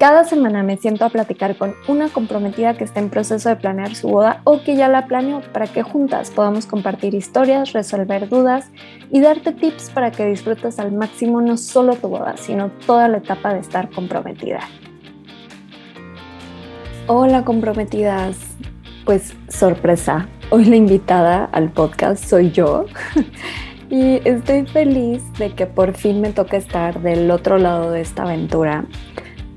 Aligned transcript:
Cada 0.00 0.24
semana 0.24 0.62
me 0.62 0.78
siento 0.78 1.04
a 1.04 1.10
platicar 1.10 1.58
con 1.58 1.74
una 1.86 2.08
comprometida 2.08 2.72
que 2.72 2.84
está 2.84 3.00
en 3.00 3.10
proceso 3.10 3.50
de 3.50 3.56
planear 3.56 3.94
su 3.94 4.08
boda 4.08 4.40
o 4.44 4.62
que 4.62 4.74
ya 4.74 4.88
la 4.88 5.06
planeó 5.06 5.42
para 5.52 5.66
que 5.66 5.82
juntas 5.82 6.30
podamos 6.30 6.64
compartir 6.64 7.12
historias, 7.12 7.74
resolver 7.74 8.26
dudas 8.30 8.70
y 9.10 9.20
darte 9.20 9.52
tips 9.52 9.90
para 9.90 10.10
que 10.10 10.24
disfrutes 10.24 10.78
al 10.78 10.90
máximo 10.92 11.42
no 11.42 11.58
solo 11.58 11.96
tu 11.96 12.08
boda, 12.08 12.38
sino 12.38 12.70
toda 12.86 13.08
la 13.08 13.18
etapa 13.18 13.52
de 13.52 13.60
estar 13.60 13.90
comprometida. 13.90 14.60
Hola 17.06 17.44
comprometidas, 17.44 18.38
pues 19.04 19.34
sorpresa, 19.50 20.30
hoy 20.48 20.64
la 20.64 20.76
invitada 20.76 21.44
al 21.52 21.72
podcast 21.72 22.24
soy 22.24 22.52
yo. 22.52 22.86
y 23.90 24.26
estoy 24.26 24.64
feliz 24.64 25.22
de 25.34 25.50
que 25.50 25.66
por 25.66 25.92
fin 25.92 26.22
me 26.22 26.30
toque 26.30 26.56
estar 26.56 27.02
del 27.02 27.30
otro 27.30 27.58
lado 27.58 27.90
de 27.90 28.00
esta 28.00 28.22
aventura 28.22 28.86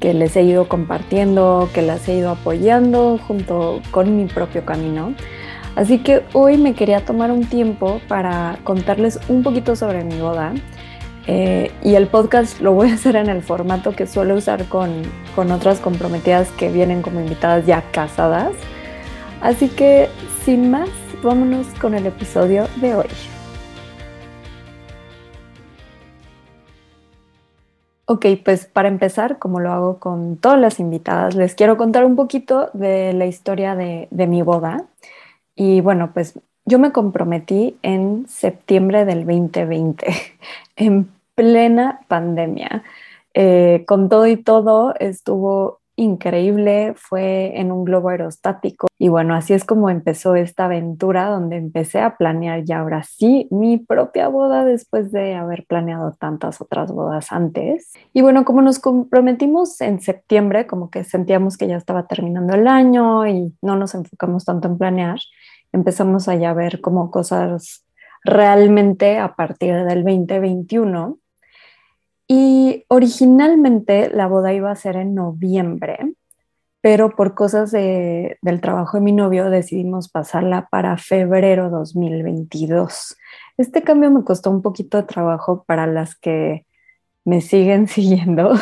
que 0.03 0.13
les 0.13 0.35
he 0.35 0.43
ido 0.43 0.67
compartiendo, 0.67 1.69
que 1.73 1.81
las 1.81 2.09
he 2.09 2.15
ido 2.15 2.31
apoyando 2.31 3.17
junto 3.25 3.81
con 3.89 4.17
mi 4.17 4.25
propio 4.25 4.65
camino. 4.65 5.13
Así 5.77 5.99
que 5.99 6.23
hoy 6.33 6.57
me 6.57 6.73
quería 6.73 7.05
tomar 7.05 7.31
un 7.31 7.45
tiempo 7.45 8.01
para 8.09 8.59
contarles 8.65 9.17
un 9.29 9.43
poquito 9.43 9.77
sobre 9.77 10.03
mi 10.03 10.19
boda. 10.19 10.55
Eh, 11.25 11.71
y 11.85 11.95
el 11.95 12.07
podcast 12.07 12.59
lo 12.59 12.73
voy 12.73 12.89
a 12.89 12.95
hacer 12.95 13.15
en 13.15 13.29
el 13.29 13.41
formato 13.43 13.95
que 13.95 14.05
suelo 14.05 14.35
usar 14.35 14.65
con, 14.65 15.03
con 15.37 15.53
otras 15.53 15.79
comprometidas 15.79 16.49
que 16.57 16.67
vienen 16.69 17.01
como 17.01 17.21
invitadas 17.21 17.65
ya 17.65 17.81
casadas. 17.93 18.51
Así 19.39 19.69
que 19.69 20.09
sin 20.43 20.69
más, 20.69 20.89
vámonos 21.23 21.65
con 21.79 21.93
el 21.93 22.07
episodio 22.07 22.67
de 22.81 22.93
hoy. 22.93 23.07
Ok, 28.05 28.25
pues 28.43 28.65
para 28.65 28.89
empezar, 28.89 29.39
como 29.39 29.61
lo 29.61 29.71
hago 29.71 29.99
con 29.99 30.35
todas 30.37 30.59
las 30.59 30.79
invitadas, 30.79 31.35
les 31.35 31.55
quiero 31.55 31.77
contar 31.77 32.03
un 32.03 32.17
poquito 32.17 32.69
de 32.73 33.13
la 33.13 33.25
historia 33.25 33.75
de, 33.75 34.07
mi 34.27 34.41
boda. 34.41 34.85
Y 35.55 35.81
bueno, 35.81 36.11
pues 36.13 36.39
yo 36.65 36.79
me 36.79 36.91
comprometí 36.91 37.77
en 37.81 38.27
septiembre 38.27 39.05
del 39.05 39.25
2020, 39.25 40.07
en 40.75 41.09
plena 41.35 42.01
pandemia. 42.09 42.83
Eh, 43.33 43.83
con 43.87 44.09
todo 44.09 44.27
y 44.27 44.37
todo 44.37 44.93
estuvo 44.99 45.79
increíble, 45.95 46.93
fue 46.95 47.59
en 47.59 47.71
un 47.71 47.85
globo 47.85 48.09
aerostático 48.09 48.87
y 48.97 49.09
bueno, 49.09 49.35
así 49.35 49.53
es 49.53 49.65
como 49.65 49.89
empezó 49.89 50.35
esta 50.35 50.65
aventura 50.65 51.27
donde 51.27 51.57
empecé 51.57 51.99
a 51.99 52.15
planear 52.17 52.63
ya 52.63 52.79
ahora 52.79 53.03
sí 53.03 53.47
mi 53.51 53.77
propia 53.77 54.27
boda 54.27 54.65
después 54.65 55.11
de 55.11 55.35
haber 55.35 55.65
planeado 55.65 56.13
tantas 56.13 56.61
otras 56.61 56.91
bodas 56.91 57.31
antes. 57.31 57.91
Y 58.13 58.21
bueno, 58.21 58.45
como 58.45 58.61
nos 58.61 58.79
comprometimos 58.79 59.81
en 59.81 59.99
septiembre, 59.99 60.67
como 60.67 60.89
que 60.89 61.03
sentíamos 61.03 61.57
que 61.57 61.67
ya 61.67 61.77
estaba 61.77 62.07
terminando 62.07 62.53
el 62.53 62.67
año 62.67 63.27
y 63.27 63.53
no 63.61 63.75
nos 63.75 63.93
enfocamos 63.93 64.45
tanto 64.45 64.67
en 64.67 64.77
planear, 64.77 65.19
empezamos 65.73 66.29
a 66.29 66.35
ya 66.35 66.53
ver 66.53 66.79
como 66.79 67.11
cosas 67.11 67.85
realmente 68.23 69.19
a 69.19 69.35
partir 69.35 69.75
del 69.83 70.03
2021 70.03 71.17
y 72.35 72.83
originalmente 72.87 74.09
la 74.09 74.25
boda 74.25 74.53
iba 74.53 74.71
a 74.71 74.75
ser 74.75 74.95
en 74.95 75.13
noviembre, 75.13 76.15
pero 76.81 77.15
por 77.15 77.35
cosas 77.35 77.71
del 77.71 78.59
trabajo 78.59 78.97
de 78.97 79.03
mi 79.03 79.11
novio 79.11 79.51
decidimos 79.51 80.09
pasarla 80.09 80.67
para 80.71 80.97
febrero 80.97 81.69
2022. 81.69 83.17
Este 83.59 83.83
cambio 83.83 84.09
me 84.09 84.23
costó 84.23 84.49
un 84.49 84.63
poquito 84.63 84.97
de 84.97 85.03
trabajo 85.03 85.63
para 85.67 85.85
las 85.85 86.15
que 86.15 86.65
me 87.23 87.39
siguen 87.39 87.87
siguiendo. 87.95 88.53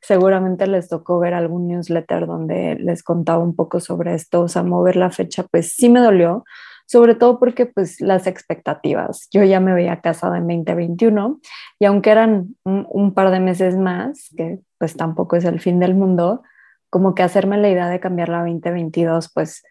Seguramente 0.00 0.68
les 0.68 0.88
tocó 0.88 1.18
ver 1.18 1.34
algún 1.34 1.66
newsletter 1.66 2.28
donde 2.28 2.76
les 2.76 3.02
contaba 3.02 3.42
un 3.42 3.56
poco 3.56 3.80
sobre 3.80 4.14
esto, 4.14 4.42
o 4.42 4.48
sea, 4.48 4.62
mover 4.62 4.94
la 4.94 5.10
fecha, 5.10 5.42
pues 5.50 5.72
sí 5.72 5.88
me 5.88 5.98
dolió, 5.98 6.44
sobre 6.86 7.14
todo 7.14 7.38
porque 7.38 7.66
pues 7.66 8.00
las 8.00 8.26
expectativas. 8.26 9.28
Yo 9.32 9.42
ya 9.44 9.60
me 9.60 9.74
veía 9.74 10.00
casada 10.00 10.38
en 10.38 10.46
2021 10.46 11.40
y 11.78 11.84
aunque 11.86 12.10
eran 12.10 12.56
un, 12.64 13.14
par 13.14 13.30
de 13.30 13.40
meses 13.40 13.76
más, 13.76 14.30
que 14.36 14.60
pues 14.78 14.96
tampoco 14.96 15.36
es 15.36 15.44
el 15.44 15.60
fin 15.60 15.80
del 15.80 15.94
mundo, 15.94 16.42
como 16.90 17.14
que 17.14 17.22
hacerme 17.22 17.58
la 17.58 17.70
idea 17.70 17.88
de 17.88 18.00
cambiarla 18.00 18.40
a 18.40 18.44
2022, 18.44 19.30
pues 19.32 19.62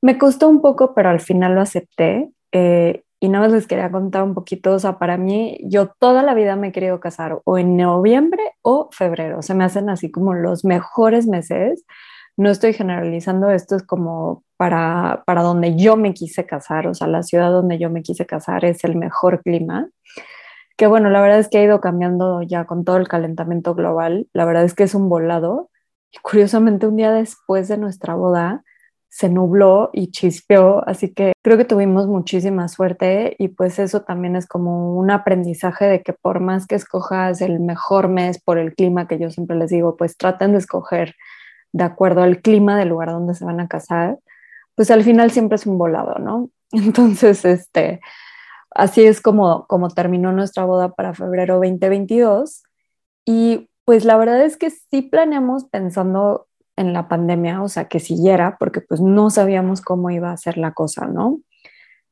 me 0.00 0.18
costó 0.18 0.48
un 0.48 0.60
poco, 0.60 0.94
pero 0.94 1.10
al 1.10 1.20
final 1.20 1.54
lo 1.54 1.60
acepté. 1.60 2.30
Eh, 2.52 3.02
y 3.20 3.28
nada 3.28 3.46
más 3.46 3.52
les 3.52 3.66
quería 3.66 3.90
contar 3.90 4.22
un 4.22 4.34
poquito, 4.34 4.72
o 4.72 4.78
sea, 4.78 4.98
para 4.98 5.16
mí, 5.16 5.58
yo 5.64 5.88
toda 5.98 6.22
la 6.22 6.34
vida 6.34 6.54
me 6.54 6.68
he 6.68 6.72
querido 6.72 7.00
casar 7.00 7.40
o 7.44 7.58
en 7.58 7.76
noviembre 7.76 8.42
o 8.62 8.88
febrero, 8.92 9.42
se 9.42 9.54
me 9.54 9.64
hacen 9.64 9.90
así 9.90 10.10
como 10.10 10.34
los 10.34 10.64
mejores 10.64 11.26
meses. 11.26 11.84
No 12.38 12.50
estoy 12.50 12.72
generalizando, 12.72 13.50
esto 13.50 13.74
es 13.74 13.82
como 13.82 14.44
para, 14.56 15.24
para 15.26 15.42
donde 15.42 15.76
yo 15.76 15.96
me 15.96 16.14
quise 16.14 16.46
casar, 16.46 16.86
o 16.86 16.94
sea, 16.94 17.08
la 17.08 17.24
ciudad 17.24 17.50
donde 17.50 17.78
yo 17.78 17.90
me 17.90 18.02
quise 18.02 18.26
casar 18.26 18.64
es 18.64 18.84
el 18.84 18.94
mejor 18.94 19.42
clima. 19.42 19.88
Que 20.76 20.86
bueno, 20.86 21.10
la 21.10 21.20
verdad 21.20 21.40
es 21.40 21.48
que 21.48 21.58
ha 21.58 21.64
ido 21.64 21.80
cambiando 21.80 22.42
ya 22.42 22.64
con 22.64 22.84
todo 22.84 22.96
el 22.96 23.08
calentamiento 23.08 23.74
global. 23.74 24.28
La 24.32 24.44
verdad 24.44 24.62
es 24.64 24.74
que 24.74 24.84
es 24.84 24.94
un 24.94 25.08
volado. 25.08 25.70
Y 26.12 26.18
curiosamente, 26.18 26.86
un 26.86 26.94
día 26.96 27.10
después 27.12 27.66
de 27.66 27.76
nuestra 27.76 28.14
boda, 28.14 28.62
se 29.08 29.28
nubló 29.28 29.90
y 29.92 30.12
chispeó, 30.12 30.86
así 30.86 31.12
que 31.12 31.32
creo 31.42 31.56
que 31.56 31.64
tuvimos 31.64 32.06
muchísima 32.06 32.68
suerte 32.68 33.34
y 33.38 33.48
pues 33.48 33.80
eso 33.80 34.02
también 34.02 34.36
es 34.36 34.46
como 34.46 34.96
un 34.96 35.10
aprendizaje 35.10 35.86
de 35.86 36.02
que 36.02 36.12
por 36.12 36.40
más 36.40 36.66
que 36.68 36.76
escojas 36.76 37.40
el 37.40 37.58
mejor 37.58 38.08
mes 38.08 38.40
por 38.40 38.58
el 38.58 38.74
clima, 38.74 39.08
que 39.08 39.18
yo 39.18 39.30
siempre 39.30 39.56
les 39.56 39.70
digo, 39.70 39.96
pues 39.96 40.16
traten 40.16 40.52
de 40.52 40.58
escoger 40.58 41.16
de 41.72 41.84
acuerdo 41.84 42.22
al 42.22 42.40
clima 42.40 42.78
del 42.78 42.88
lugar 42.88 43.10
donde 43.10 43.34
se 43.34 43.44
van 43.44 43.60
a 43.60 43.68
casar, 43.68 44.18
pues 44.74 44.90
al 44.90 45.02
final 45.02 45.30
siempre 45.30 45.56
es 45.56 45.66
un 45.66 45.78
volado, 45.78 46.18
¿no? 46.18 46.50
Entonces, 46.72 47.44
este, 47.44 48.00
así 48.70 49.04
es 49.04 49.20
como, 49.20 49.66
como 49.66 49.88
terminó 49.88 50.32
nuestra 50.32 50.64
boda 50.64 50.94
para 50.94 51.14
febrero 51.14 51.56
2022. 51.56 52.62
Y 53.24 53.68
pues 53.84 54.04
la 54.04 54.16
verdad 54.16 54.42
es 54.42 54.56
que 54.56 54.70
sí 54.70 55.02
planeamos 55.02 55.64
pensando 55.64 56.46
en 56.76 56.92
la 56.92 57.08
pandemia, 57.08 57.62
o 57.62 57.68
sea, 57.68 57.88
que 57.88 58.00
siguiera, 58.00 58.56
porque 58.58 58.80
pues 58.80 59.00
no 59.00 59.30
sabíamos 59.30 59.80
cómo 59.80 60.10
iba 60.10 60.30
a 60.30 60.36
ser 60.36 60.58
la 60.58 60.72
cosa, 60.72 61.06
¿no? 61.06 61.40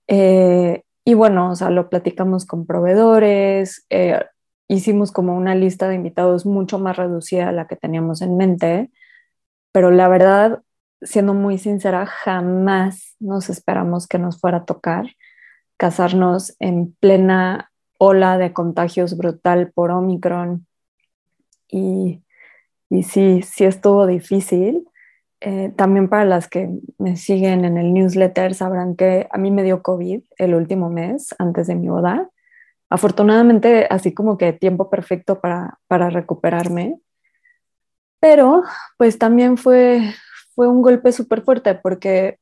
Eh, 0.08 0.82
y 1.04 1.14
bueno, 1.14 1.50
o 1.50 1.54
sea, 1.54 1.70
lo 1.70 1.88
platicamos 1.88 2.46
con 2.46 2.66
proveedores, 2.66 3.86
eh, 3.90 4.24
hicimos 4.68 5.12
como 5.12 5.36
una 5.36 5.54
lista 5.54 5.88
de 5.88 5.94
invitados 5.94 6.46
mucho 6.46 6.78
más 6.80 6.96
reducida 6.96 7.48
a 7.48 7.52
la 7.52 7.68
que 7.68 7.76
teníamos 7.76 8.22
en 8.22 8.36
mente, 8.36 8.90
pero 9.76 9.90
la 9.90 10.08
verdad 10.08 10.62
siendo 11.02 11.34
muy 11.34 11.58
sincera, 11.58 12.06
jamás 12.06 13.14
nos 13.20 13.50
esperamos 13.50 14.06
que 14.06 14.18
nos 14.18 14.40
fuera 14.40 14.56
a 14.56 14.64
tocar 14.64 15.04
casarnos 15.76 16.56
en 16.60 16.94
plena 16.98 17.70
ola 17.98 18.38
de 18.38 18.54
contagios 18.54 19.18
brutal 19.18 19.72
por 19.74 19.90
Omicron. 19.90 20.66
Y, 21.68 22.22
y 22.88 23.02
sí, 23.02 23.42
sí 23.42 23.66
estuvo 23.66 24.06
difícil. 24.06 24.88
Eh, 25.42 25.70
también 25.76 26.08
para 26.08 26.24
las 26.24 26.48
que 26.48 26.70
me 26.96 27.18
siguen 27.18 27.66
en 27.66 27.76
el 27.76 27.92
newsletter 27.92 28.54
sabrán 28.54 28.96
que 28.96 29.28
a 29.30 29.36
mí 29.36 29.50
me 29.50 29.62
dio 29.62 29.82
COVID 29.82 30.22
el 30.38 30.54
último 30.54 30.88
mes 30.88 31.34
antes 31.38 31.66
de 31.66 31.74
mi 31.74 31.90
boda. 31.90 32.30
Afortunadamente, 32.88 33.86
así 33.90 34.14
como 34.14 34.38
que 34.38 34.54
tiempo 34.54 34.88
perfecto 34.88 35.38
para, 35.42 35.80
para 35.86 36.08
recuperarme. 36.08 36.98
Pero 38.28 38.64
pues 38.98 39.18
también 39.18 39.56
fue, 39.56 40.12
fue 40.56 40.66
un 40.66 40.82
golpe 40.82 41.12
súper 41.12 41.42
fuerte 41.42 41.76
porque, 41.76 42.40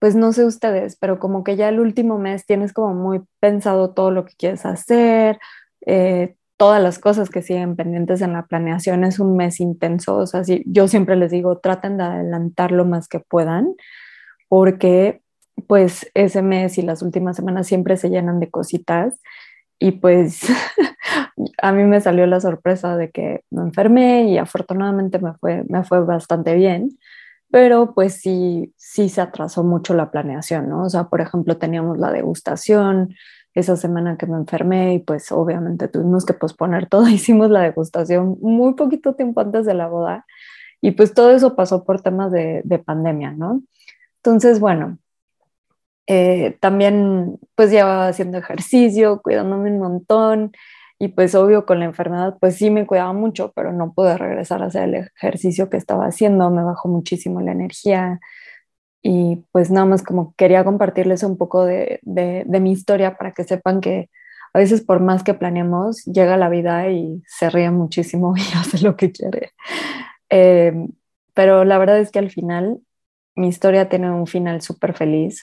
pues 0.00 0.16
no 0.16 0.32
sé 0.32 0.44
ustedes, 0.44 0.96
pero 0.96 1.20
como 1.20 1.44
que 1.44 1.54
ya 1.54 1.68
el 1.68 1.78
último 1.78 2.18
mes 2.18 2.44
tienes 2.44 2.72
como 2.72 2.92
muy 2.92 3.20
pensado 3.38 3.94
todo 3.94 4.10
lo 4.10 4.24
que 4.24 4.34
quieres 4.36 4.66
hacer, 4.66 5.38
eh, 5.86 6.34
todas 6.56 6.82
las 6.82 6.98
cosas 6.98 7.30
que 7.30 7.40
siguen 7.40 7.76
pendientes 7.76 8.20
en 8.20 8.32
la 8.32 8.46
planeación, 8.46 9.04
es 9.04 9.20
un 9.20 9.36
mes 9.36 9.60
intenso, 9.60 10.16
o 10.16 10.26
sea, 10.26 10.42
yo 10.66 10.88
siempre 10.88 11.14
les 11.14 11.30
digo, 11.30 11.58
traten 11.58 11.98
de 11.98 12.02
adelantar 12.02 12.72
lo 12.72 12.84
más 12.84 13.06
que 13.06 13.20
puedan, 13.20 13.76
porque 14.48 15.22
pues 15.68 16.10
ese 16.14 16.42
mes 16.42 16.78
y 16.78 16.82
las 16.82 17.00
últimas 17.00 17.36
semanas 17.36 17.68
siempre 17.68 17.96
se 17.96 18.10
llenan 18.10 18.40
de 18.40 18.50
cositas 18.50 19.20
y 19.82 19.90
pues 19.92 20.42
a 21.62 21.72
mí 21.72 21.82
me 21.82 22.00
salió 22.00 22.24
la 22.26 22.40
sorpresa 22.40 22.96
de 22.96 23.10
que 23.10 23.42
me 23.50 23.62
enfermé 23.62 24.28
y 24.28 24.38
afortunadamente 24.38 25.18
me 25.18 25.34
fue, 25.34 25.64
me 25.68 25.82
fue 25.82 26.04
bastante 26.04 26.54
bien, 26.54 26.96
pero 27.50 27.92
pues 27.92 28.14
sí, 28.14 28.72
sí 28.76 29.08
se 29.08 29.20
atrasó 29.20 29.64
mucho 29.64 29.92
la 29.94 30.12
planeación, 30.12 30.68
¿no? 30.68 30.84
O 30.84 30.88
sea, 30.88 31.08
por 31.08 31.20
ejemplo, 31.20 31.58
teníamos 31.58 31.98
la 31.98 32.12
degustación, 32.12 33.14
esa 33.54 33.76
semana 33.76 34.16
que 34.16 34.26
me 34.26 34.36
enfermé 34.36 34.94
y 34.94 34.98
pues 35.00 35.32
obviamente 35.32 35.88
tuvimos 35.88 36.24
que 36.24 36.32
posponer 36.34 36.86
todo, 36.88 37.08
hicimos 37.08 37.50
la 37.50 37.62
degustación 37.62 38.38
muy 38.40 38.74
poquito 38.74 39.14
tiempo 39.14 39.40
antes 39.40 39.66
de 39.66 39.74
la 39.74 39.88
boda 39.88 40.26
y 40.80 40.92
pues 40.92 41.12
todo 41.12 41.32
eso 41.32 41.56
pasó 41.56 41.84
por 41.84 42.00
temas 42.00 42.30
de, 42.30 42.62
de 42.64 42.78
pandemia, 42.78 43.32
¿no? 43.32 43.62
Entonces, 44.18 44.60
bueno, 44.60 44.98
eh, 46.06 46.56
también 46.60 47.38
pues 47.54 47.70
llevaba 47.70 48.08
haciendo 48.08 48.38
ejercicio, 48.38 49.20
cuidándome 49.22 49.70
un 49.70 49.78
montón 49.78 50.52
y 50.98 51.08
pues 51.08 51.34
obvio 51.34 51.66
con 51.66 51.80
la 51.80 51.86
enfermedad 51.86 52.36
pues 52.40 52.56
sí 52.56 52.70
me 52.70 52.86
cuidaba 52.86 53.12
mucho, 53.12 53.52
pero 53.54 53.72
no 53.72 53.92
pude 53.92 54.16
regresar 54.18 54.62
a 54.62 54.66
hacer 54.66 54.84
el 54.84 54.94
ejercicio 55.16 55.70
que 55.70 55.76
estaba 55.76 56.06
haciendo, 56.06 56.50
me 56.50 56.64
bajó 56.64 56.88
muchísimo 56.88 57.40
la 57.40 57.52
energía 57.52 58.20
y 59.02 59.44
pues 59.52 59.70
nada 59.70 59.86
más 59.86 60.02
como 60.02 60.34
quería 60.36 60.64
compartirles 60.64 61.22
un 61.24 61.36
poco 61.36 61.64
de, 61.64 62.00
de, 62.02 62.60
mi 62.60 62.72
historia 62.72 63.16
para 63.16 63.32
que 63.32 63.44
sepan 63.44 63.80
que 63.80 64.10
a 64.54 64.58
veces 64.58 64.82
por 64.82 65.00
más 65.00 65.24
que 65.24 65.34
planeemos, 65.34 66.04
llega 66.04 66.36
la 66.36 66.48
vida 66.48 66.88
y 66.90 67.22
se 67.26 67.50
ríe 67.50 67.70
muchísimo 67.70 68.34
y 68.36 68.42
hace 68.56 68.78
lo 68.80 68.96
que 68.96 69.10
quiere. 69.12 69.52
Eh, 70.30 70.72
pero 71.34 71.64
la 71.64 71.78
verdad 71.78 71.98
es 71.98 72.10
que 72.10 72.18
al 72.18 72.30
final 72.30 72.80
mi 73.34 73.48
historia 73.48 73.88
tiene 73.88 74.10
un 74.10 74.26
final 74.26 74.60
súper 74.60 74.94
feliz, 74.94 75.42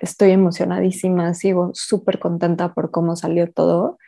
estoy, 0.00 0.30
emocionadísima, 0.30 1.34
sigo 1.34 1.70
súper 1.74 2.18
contenta 2.18 2.74
por 2.74 2.90
cómo 2.90 3.16
salió 3.16 3.50
todo 3.52 3.98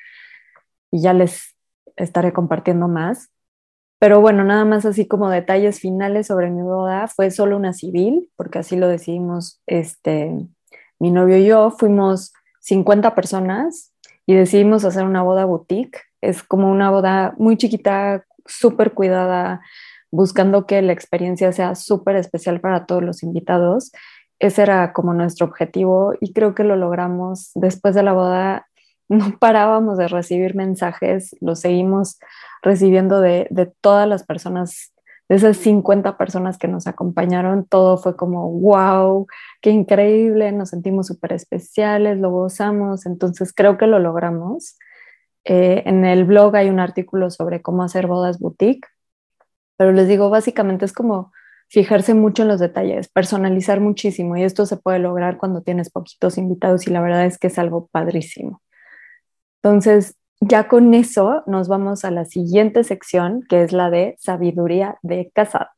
y 0.90 1.02
ya 1.02 1.12
les 1.12 1.56
estaré 1.96 2.32
compartiendo 2.32 2.88
más. 2.88 3.30
Pero 3.98 4.20
bueno, 4.20 4.44
nada 4.44 4.64
más 4.64 4.86
así 4.86 5.06
como 5.06 5.28
detalles 5.28 5.80
finales 5.80 6.28
sobre 6.28 6.50
mi 6.50 6.62
boda, 6.62 7.08
fue 7.08 7.30
solo 7.30 7.56
una 7.56 7.72
civil, 7.72 8.30
porque 8.36 8.60
así 8.60 8.76
lo 8.76 8.88
decidimos 8.88 9.60
este, 9.66 10.32
mi 10.98 11.10
novio 11.10 11.36
y 11.36 11.46
yo, 11.46 11.70
fuimos 11.70 12.32
50 12.60 13.14
personas 13.14 13.92
y 14.24 14.34
decidimos 14.34 14.84
hacer 14.84 15.04
una 15.04 15.22
boda 15.22 15.44
boutique. 15.44 16.00
Es 16.22 16.42
como 16.42 16.70
una 16.70 16.90
boda 16.90 17.34
muy 17.38 17.56
chiquita, 17.56 18.24
súper 18.46 18.94
cuidada, 18.94 19.60
buscando 20.10 20.66
que 20.66 20.82
la 20.82 20.92
experiencia 20.92 21.52
sea 21.52 21.74
súper 21.74 22.16
especial 22.16 22.60
para 22.60 22.86
todos 22.86 23.02
los 23.02 23.22
invitados. 23.22 23.92
Ese 24.38 24.62
era 24.62 24.92
como 24.92 25.12
nuestro 25.14 25.46
objetivo 25.46 26.14
y 26.20 26.32
creo 26.32 26.54
que 26.54 26.64
lo 26.64 26.76
logramos. 26.76 27.50
Después 27.54 27.94
de 27.94 28.02
la 28.02 28.12
boda 28.12 28.66
no 29.10 29.38
parábamos 29.38 29.98
de 29.98 30.08
recibir 30.08 30.54
mensajes, 30.54 31.36
los 31.40 31.60
seguimos 31.60 32.18
recibiendo 32.62 33.20
de, 33.20 33.48
todas 33.80 34.08
las 34.08 34.24
personas, 34.24 34.92
de 35.28 35.36
esas 35.36 35.56
50 35.56 36.16
personas 36.16 36.58
que 36.58 36.68
nos 36.68 36.86
acompañaron, 36.86 37.66
todo 37.66 37.98
fue 37.98 38.16
como, 38.16 38.48
wow, 38.48 39.26
qué 39.60 39.70
increíble, 39.70 40.52
nos 40.52 40.70
sentimos 40.70 41.08
súper 41.08 41.32
especiales, 41.32 42.18
lo 42.18 42.30
gozamos, 42.30 43.04
entonces 43.04 43.52
creo 43.52 43.78
que 43.78 43.88
lo 43.88 43.98
logramos. 43.98 44.78
Eh, 45.44 45.82
en 45.86 46.04
el 46.04 46.24
blog 46.24 46.54
hay 46.54 46.68
un 46.68 46.78
artículo 46.78 47.30
sobre 47.30 47.62
cómo 47.62 47.82
hacer 47.82 48.06
bodas 48.06 48.38
boutique, 48.38 48.86
pero 49.80 49.92
les 49.92 50.08
digo, 50.08 50.28
básicamente 50.28 50.84
es 50.84 50.92
como 50.92 51.32
fijarse 51.68 52.12
mucho 52.12 52.42
en 52.42 52.48
los 52.48 52.60
detalles, 52.60 53.08
personalizar 53.08 53.80
muchísimo 53.80 54.36
y 54.36 54.42
esto 54.42 54.66
se 54.66 54.76
puede 54.76 54.98
lograr 54.98 55.38
cuando 55.38 55.62
tienes 55.62 55.88
poquitos 55.88 56.36
invitados 56.36 56.86
y 56.86 56.90
la 56.90 57.00
verdad 57.00 57.24
es 57.24 57.38
que 57.38 57.46
es 57.46 57.58
algo 57.58 57.86
padrísimo. 57.86 58.60
Entonces, 59.62 60.18
ya 60.38 60.68
con 60.68 60.92
eso 60.92 61.44
nos 61.46 61.68
vamos 61.68 62.04
a 62.04 62.10
la 62.10 62.26
siguiente 62.26 62.84
sección, 62.84 63.42
que 63.48 63.62
es 63.62 63.72
la 63.72 63.88
de 63.88 64.16
sabiduría 64.18 64.98
de 65.00 65.30
casadas. 65.34 65.72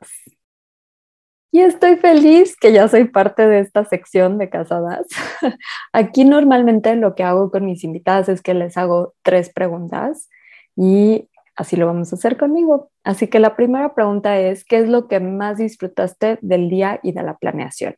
Y 1.53 1.61
estoy 1.61 1.95
feliz 1.95 2.57
que 2.57 2.73
ya 2.73 2.89
soy 2.89 3.05
parte 3.05 3.47
de 3.47 3.61
esta 3.61 3.85
sección 3.85 4.37
de 4.37 4.51
casadas. 4.51 5.07
Aquí 5.93 6.25
normalmente 6.25 6.97
lo 6.97 7.15
que 7.15 7.23
hago 7.23 7.53
con 7.53 7.67
mis 7.67 7.85
invitadas 7.85 8.29
es 8.29 8.43
que 8.43 8.55
les 8.55 8.77
hago 8.77 9.15
tres 9.23 9.53
preguntas 9.53 10.29
y 10.75 11.29
así 11.63 11.77
lo 11.77 11.87
vamos 11.87 12.13
a 12.13 12.17
hacer 12.17 12.37
conmigo. 12.37 12.91
Así 13.05 13.29
que 13.29 13.39
la 13.39 13.57
primera 13.57 13.95
pregunta 13.95 14.39
es, 14.39 14.65
¿qué 14.65 14.79
es 14.79 14.89
lo 14.89 15.09
que 15.09 15.21
más 15.21 15.59
disfrutaste 15.59 16.39
del 16.43 16.69
día 16.69 17.01
y 17.03 17.13
de 17.13 17.23
la 17.23 17.37
planeación? 17.39 17.97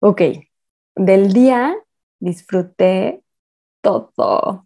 Ok, 0.00 0.22
del 0.94 1.32
día 1.32 1.76
disfruté 2.20 3.22
todo 3.80 4.64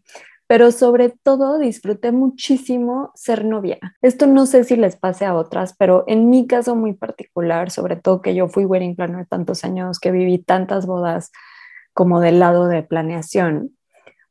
pero 0.49 0.73
sobre 0.73 1.11
todo 1.11 1.59
disfruté 1.59 2.11
muchísimo 2.11 3.13
ser 3.15 3.45
novia. 3.45 3.79
Esto 4.01 4.27
no 4.27 4.47
sé 4.47 4.65
si 4.65 4.77
les 4.77 4.97
pase 4.97 5.27
a 5.27 5.35
otras, 5.35 5.77
pero 5.79 6.05
en 6.09 6.31
mi 6.31 6.47
caso 6.47 6.75
muy 6.75 6.95
particular, 6.95 7.71
sobre 7.71 7.97
todo 7.97 8.23
que 8.23 8.35
yo 8.35 8.49
fui 8.49 8.65
wedding 8.65 8.97
planner 8.97 9.27
tantos 9.27 9.63
años, 9.63 10.01
que 10.01 10.11
viví 10.11 10.39
tantas 10.39 10.87
bodas 10.87 11.33
como 11.93 12.21
del 12.21 12.39
lado 12.41 12.67
de 12.67 12.83
planeación, 12.83 13.77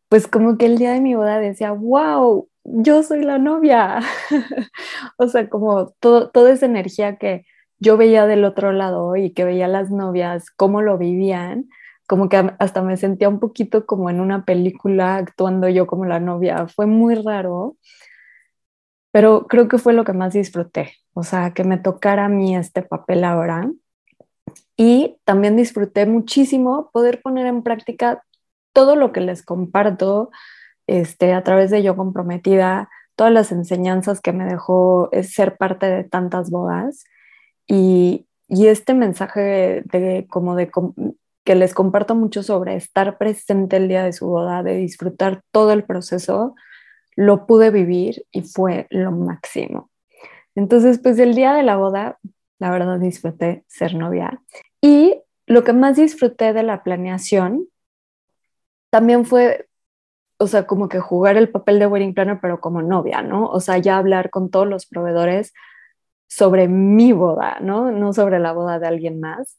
pues 0.10 0.28
como 0.28 0.58
que 0.58 0.66
el 0.66 0.80
día 0.80 0.92
de 0.92 1.02
mi 1.02 1.14
boda 1.14 1.40
decía, 1.40 1.72
wow, 1.72 2.50
yo 2.68 3.04
soy 3.04 3.24
la 3.24 3.38
novia. 3.40 4.02
o 5.18 5.28
sea, 5.28 5.50
como 5.50 5.94
todo, 6.00 6.30
toda 6.30 6.52
esa 6.52 6.66
energía 6.66 7.18
que 7.18 7.46
yo 7.80 7.98
veía 7.98 8.28
del 8.28 8.46
otro 8.46 8.72
lado 8.72 9.16
y 9.16 9.31
que 9.34 9.46
veía 9.46 9.68
las 9.68 9.92
novias, 9.92 10.52
cómo 10.52 10.81
lo 10.81 10.98
vivían, 10.98 11.69
como 12.08 12.30
que 12.30 12.38
hasta 12.60 12.81
me 12.81 12.98
sentía 12.98 13.30
un 13.30 13.40
poquito 13.40 13.86
como 13.86 14.10
en 14.10 14.19
una 14.22 14.46
película 14.46 15.18
actuando 15.18 15.69
yo 15.69 15.88
como 15.88 16.06
la 16.06 16.19
novia. 16.19 16.68
Fue 16.68 16.86
muy 16.88 17.16
raro, 17.16 17.78
pero 19.12 19.48
creo 19.48 19.68
que 19.68 19.78
fue 19.78 19.94
lo 19.94 20.04
que 20.04 20.13
más 20.13 20.34
disfruté, 20.34 20.94
o 21.13 21.24
sea, 21.24 21.54
que 21.54 21.63
me 21.63 21.78
tocara 21.78 22.25
a 22.25 22.30
mí 22.30 22.56
este 22.56 22.81
papel 22.84 23.24
ahora. 23.24 23.70
Y 24.78 25.18
también 25.25 25.58
disfruté 25.58 26.06
muchísimo 26.06 26.90
poder 26.92 27.22
poner 27.22 27.48
en 27.48 27.63
práctica 27.63 28.24
todo 28.74 28.96
lo 28.96 29.12
que 29.12 29.22
les 29.22 29.44
comparto 29.44 30.30
este, 30.88 31.34
a 31.34 31.44
través 31.44 31.69
de 31.69 31.84
Yo 31.84 31.95
Comprometida, 31.95 32.89
todas 33.16 33.34
las 33.34 33.51
enseñanzas 33.51 34.22
que 34.22 34.34
me 34.34 34.45
dejó 34.45 35.10
ser 35.24 35.57
parte 35.57 35.86
de 35.86 36.04
tantas 36.04 36.50
bodas. 36.50 37.04
Y, 37.68 38.28
y 38.48 38.68
este 38.68 38.94
mensaje 38.94 39.84
de, 39.86 40.25
como 40.30 40.56
de, 40.56 40.72
que 41.44 41.56
les 41.56 41.74
comparto 41.74 42.16
mucho 42.16 42.44
sobre 42.44 42.75
estar 42.75 43.18
presente 43.18 43.78
el 43.78 43.88
día 43.88 44.04
de 44.04 44.13
su 44.13 44.28
boda, 44.28 44.63
de 44.63 44.78
disfrutar 44.78 45.44
todo 45.51 45.72
el 45.72 45.84
proceso, 45.84 46.56
lo 47.16 47.45
pude 47.45 47.72
vivir 47.72 48.25
y 48.31 48.44
fue 48.44 48.88
lo 48.89 49.12
máximo. 49.12 49.89
Entonces, 50.56 51.00
pues 51.00 51.19
el 51.19 51.36
día 51.36 51.54
de 51.54 51.63
la 51.63 51.78
boda, 51.78 52.19
la 52.60 52.72
verdad 52.72 53.00
disfruté 53.00 53.63
ser 53.68 53.95
novia. 53.95 54.42
Y 54.81 55.22
lo 55.45 55.63
que 55.63 55.74
más 55.74 55.98
disfruté 55.98 56.54
de 56.54 56.63
la 56.63 56.84
planeación 56.84 57.68
también 58.89 59.25
fue, 59.25 59.68
o 60.38 60.48
sea, 60.48 60.68
como 60.68 60.89
que 60.89 61.00
jugar 61.00 61.38
el 61.38 61.50
papel 61.50 61.80
de 61.80 61.88
wedding 61.88 62.13
planner, 62.13 62.39
pero 62.42 62.60
como 62.62 62.81
novia, 62.81 63.22
¿no? 63.22 63.48
O 63.48 63.60
sea, 63.60 63.78
ya 63.80 63.98
hablar 63.98 64.30
con 64.30 64.50
todos 64.50 64.68
los 64.68 64.86
proveedores 64.86 65.54
sobre 66.28 66.68
mi 66.68 67.12
boda, 67.13 67.58
¿no? 67.62 67.91
No 67.91 68.13
sobre 68.13 68.39
la 68.39 68.53
boda 68.53 68.79
de 68.79 68.88
alguien 68.88 69.20
más. 69.20 69.58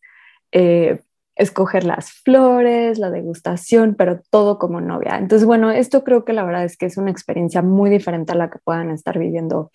Eh, 0.52 1.00
escoger 1.36 1.84
las 1.84 2.12
flores, 2.12 2.98
la 2.98 3.10
degustación, 3.10 3.94
pero 3.96 4.20
todo 4.30 4.58
como 4.58 4.80
novia. 4.80 5.16
Entonces, 5.18 5.46
bueno, 5.46 5.70
esto 5.70 6.04
creo 6.04 6.24
que 6.24 6.32
la 6.32 6.44
verdad 6.44 6.64
es 6.64 6.76
que 6.76 6.86
es 6.86 6.96
una 6.96 7.10
experiencia 7.10 7.62
muy 7.62 7.90
diferente 7.90 8.32
a 8.32 8.36
la 8.36 8.50
que 8.50 8.58
puedan 8.58 8.90
estar 8.90 9.18
viviendo 9.18 9.70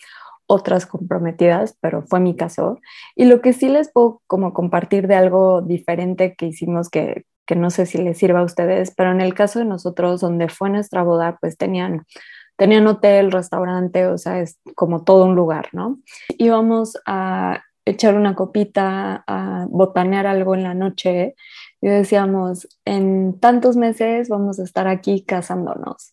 otras 0.46 0.86
comprometidas, 0.86 1.78
pero 1.82 2.04
fue 2.04 2.20
mi 2.20 2.36
caso. 2.36 2.80
Y 3.16 3.26
lo 3.26 3.42
que 3.42 3.54
sí 3.54 3.70
les 3.70 3.92
puedo 3.92 4.22
como 4.28 4.54
compartir 4.54 5.08
de 5.08 5.16
algo 5.16 5.62
diferente 5.62 6.36
que 6.36 6.48
hicimos 6.48 6.90
que, 6.90 7.26
que 7.46 7.56
no 7.56 7.70
sé 7.70 7.86
si 7.86 7.98
les 7.98 8.18
sirva 8.18 8.40
a 8.40 8.44
ustedes, 8.44 8.94
pero 8.96 9.12
en 9.12 9.22
el 9.22 9.34
caso 9.34 9.60
de 9.60 9.66
nosotros, 9.66 10.22
donde 10.22 10.50
fue 10.50 10.70
nuestra 10.70 11.04
boda, 11.04 11.38
pues 11.40 11.58
tenían 11.58 12.06
tenían 12.56 12.88
hotel, 12.88 13.32
restaurante, 13.32 14.08
o 14.08 14.18
sea, 14.18 14.40
es 14.40 14.60
como 14.76 15.04
todo 15.04 15.26
un 15.26 15.36
lugar, 15.36 15.70
¿no? 15.72 16.00
Íbamos 16.38 16.98
a 17.06 17.62
echar 17.86 18.16
una 18.16 18.36
copita, 18.36 19.24
a 19.28 19.66
botanear 19.70 20.28
algo 20.28 20.56
en 20.56 20.64
la 20.64 20.74
noche 20.74 21.36
y 21.82 21.88
decíamos, 21.88 22.68
en 22.86 23.40
tantos 23.40 23.76
meses 23.76 24.30
vamos 24.30 24.60
a 24.60 24.64
estar 24.64 24.88
aquí 24.88 25.26
casándonos. 25.26 26.12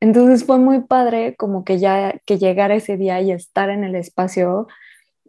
Entonces 0.00 0.44
fue 0.44 0.58
muy 0.58 0.80
padre 0.80 1.36
como 1.36 1.64
que 1.64 1.78
ya 1.78 2.18
que 2.26 2.38
llegara 2.38 2.74
ese 2.74 2.96
día 2.96 3.20
y 3.20 3.32
estar 3.32 3.70
en 3.70 3.84
el 3.84 3.94
espacio. 3.94 4.66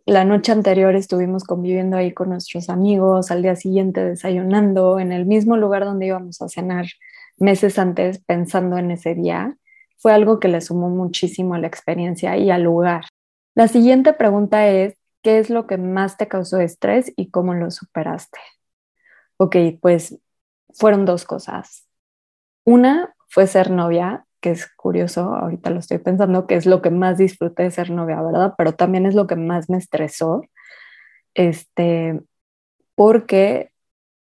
La 0.06 0.26
noche 0.26 0.52
anterior 0.52 0.96
estuvimos 0.96 1.44
conviviendo 1.44 1.96
ahí 1.96 2.12
con 2.12 2.30
nuestros 2.30 2.70
amigos, 2.70 3.30
al 3.30 3.44
día 3.44 3.56
siguiente 3.56 4.04
desayunando 4.04 5.00
en 5.00 5.12
el 5.12 5.26
mismo 5.26 5.58
lugar 5.58 5.86
donde 5.86 6.08
íbamos 6.08 6.42
a 6.42 6.50
cenar 6.50 6.86
meses 7.38 7.78
antes 7.78 8.20
pensando 8.20 8.78
en 8.78 8.90
ese 8.92 9.14
día. 9.14 9.58
Fue 9.98 10.12
algo 10.12 10.40
que 10.40 10.48
le 10.48 10.62
sumó 10.62 10.90
muchísimo 10.90 11.54
a 11.54 11.60
la 11.60 11.68
experiencia 11.68 12.36
y 12.38 12.50
al 12.50 12.64
lugar. 12.64 13.06
La 13.54 13.68
siguiente 13.68 14.14
pregunta 14.14 14.68
es, 14.68 14.96
¿qué 15.22 15.38
es 15.38 15.52
lo 15.52 15.68
que 15.68 15.78
más 15.78 16.18
te 16.18 16.28
causó 16.28 16.60
estrés 16.60 17.14
y 17.16 17.30
cómo 17.30 17.54
lo 17.54 17.70
superaste? 17.70 18.40
Ok, 19.38 19.56
pues 19.82 20.18
fueron 20.74 21.06
dos 21.06 21.26
cosas. 21.26 21.88
Una 22.64 23.14
fue 23.28 23.46
ser 23.46 23.70
novia, 23.70 24.26
que 24.42 24.52
es 24.52 24.68
curioso, 24.76 25.36
ahorita 25.36 25.70
lo 25.70 25.80
estoy 25.80 26.00
pensando, 26.00 26.48
que 26.48 26.56
es 26.56 26.66
lo 26.66 26.82
que 26.82 26.92
más 26.92 27.18
disfruté 27.18 27.64
de 27.64 27.72
ser 27.72 27.92
novia, 27.92 28.22
¿verdad? 28.22 28.56
Pero 28.58 28.74
también 28.74 29.06
es 29.06 29.16
lo 29.16 29.28
que 29.28 29.36
más 29.36 29.70
me 29.70 29.78
estresó, 29.78 30.44
este, 31.36 32.22
porque 32.96 33.72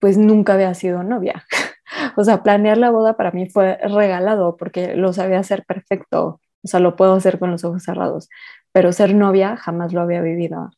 pues 0.01 0.19
nunca 0.19 0.55
había 0.55 0.75
sido 0.75 1.03
novia. 1.03 1.45
o 2.17 2.25
sea, 2.25 2.43
planear 2.43 2.79
la 2.79 2.91
boda 2.91 3.17
para 3.17 3.33
mí 3.33 3.49
fue 3.49 3.79
regalado 3.79 4.57
porque 4.57 4.97
lo 4.97 5.13
sabía 5.13 5.41
hacer 5.41 5.65
perfecto, 5.67 6.41
o 6.63 6.69
sea, 6.69 6.81
lo 6.81 6.97
puedo 6.97 7.15
hacer 7.15 7.39
con 7.39 7.51
los 7.51 7.65
ojos 7.65 7.85
cerrados, 7.85 8.29
pero 8.73 8.93
ser 8.93 9.15
novia 9.15 9.57
jamás 9.57 9.93
lo 9.93 10.03
había 10.03 10.23
vivido. 10.23 10.71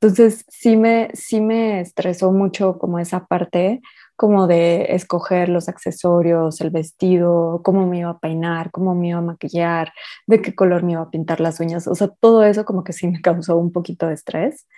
Entonces, 0.00 0.44
sí 0.48 0.76
me, 0.76 1.10
sí 1.14 1.40
me 1.40 1.80
estresó 1.80 2.32
mucho 2.32 2.78
como 2.78 2.98
esa 2.98 3.26
parte, 3.26 3.80
como 4.20 4.46
de 4.46 4.94
escoger 4.94 5.48
los 5.48 5.70
accesorios, 5.70 6.60
el 6.60 6.68
vestido, 6.68 7.62
cómo 7.64 7.86
me 7.86 8.00
iba 8.00 8.10
a 8.10 8.18
peinar, 8.18 8.70
cómo 8.70 8.94
me 8.94 9.08
iba 9.08 9.18
a 9.18 9.22
maquillar, 9.22 9.94
de 10.26 10.42
qué 10.42 10.54
color 10.54 10.82
me 10.82 10.92
iba 10.92 11.00
a 11.00 11.08
pintar 11.08 11.40
las 11.40 11.58
uñas, 11.58 11.88
o 11.88 11.94
sea, 11.94 12.08
todo 12.20 12.44
eso 12.44 12.66
como 12.66 12.84
que 12.84 12.92
sí 12.92 13.08
me 13.08 13.22
causó 13.22 13.56
un 13.56 13.72
poquito 13.72 14.08
de 14.08 14.12
estrés. 14.12 14.68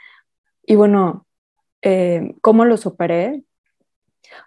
Y 0.64 0.76
bueno, 0.76 1.26
eh, 1.82 2.36
¿cómo 2.40 2.64
lo 2.64 2.76
superé? 2.76 3.42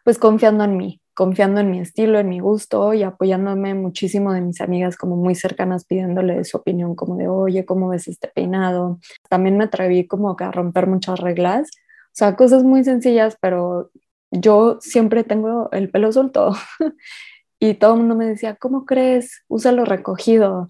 Pues 0.06 0.18
confiando 0.18 0.64
en 0.64 0.78
mí, 0.78 1.02
confiando 1.14 1.60
en 1.60 1.72
mi 1.72 1.82
estilo, 1.82 2.18
en 2.18 2.30
mi 2.30 2.40
gusto 2.40 2.94
y 2.94 3.04
apoyándome 3.04 3.74
muchísimo 3.74 4.32
de 4.32 4.40
mis 4.40 4.62
amigas 4.62 4.96
como 4.96 5.18
muy 5.18 5.36
cercanas 5.36 5.84
pidiéndole 5.84 6.46
su 6.46 6.56
opinión 6.56 6.96
como 6.96 7.18
de, 7.18 7.28
oye, 7.28 7.66
¿cómo 7.66 7.90
ves 7.90 8.08
este 8.08 8.30
peinado? 8.30 9.00
También 9.28 9.58
me 9.58 9.66
atreví 9.66 10.08
como 10.08 10.38
que 10.38 10.46
a 10.46 10.52
romper 10.54 10.88
muchas 10.88 11.20
reglas, 11.20 11.70
o 11.70 12.18
sea, 12.18 12.38
cosas 12.38 12.64
muy 12.64 12.86
sencillas, 12.86 13.38
pero 13.42 13.92
yo 14.32 14.78
siempre 14.82 15.24
tengo 15.24 15.70
el 15.72 15.90
pelo 15.90 16.12
suelto 16.12 16.54
y 17.60 17.76
todo 17.76 17.94
el 17.94 18.00
mundo 18.00 18.16
me 18.16 18.26
decía, 18.26 18.56
¿cómo 18.56 18.86
crees? 18.86 19.44
Úsalo 19.48 19.86
recogido. 19.86 20.68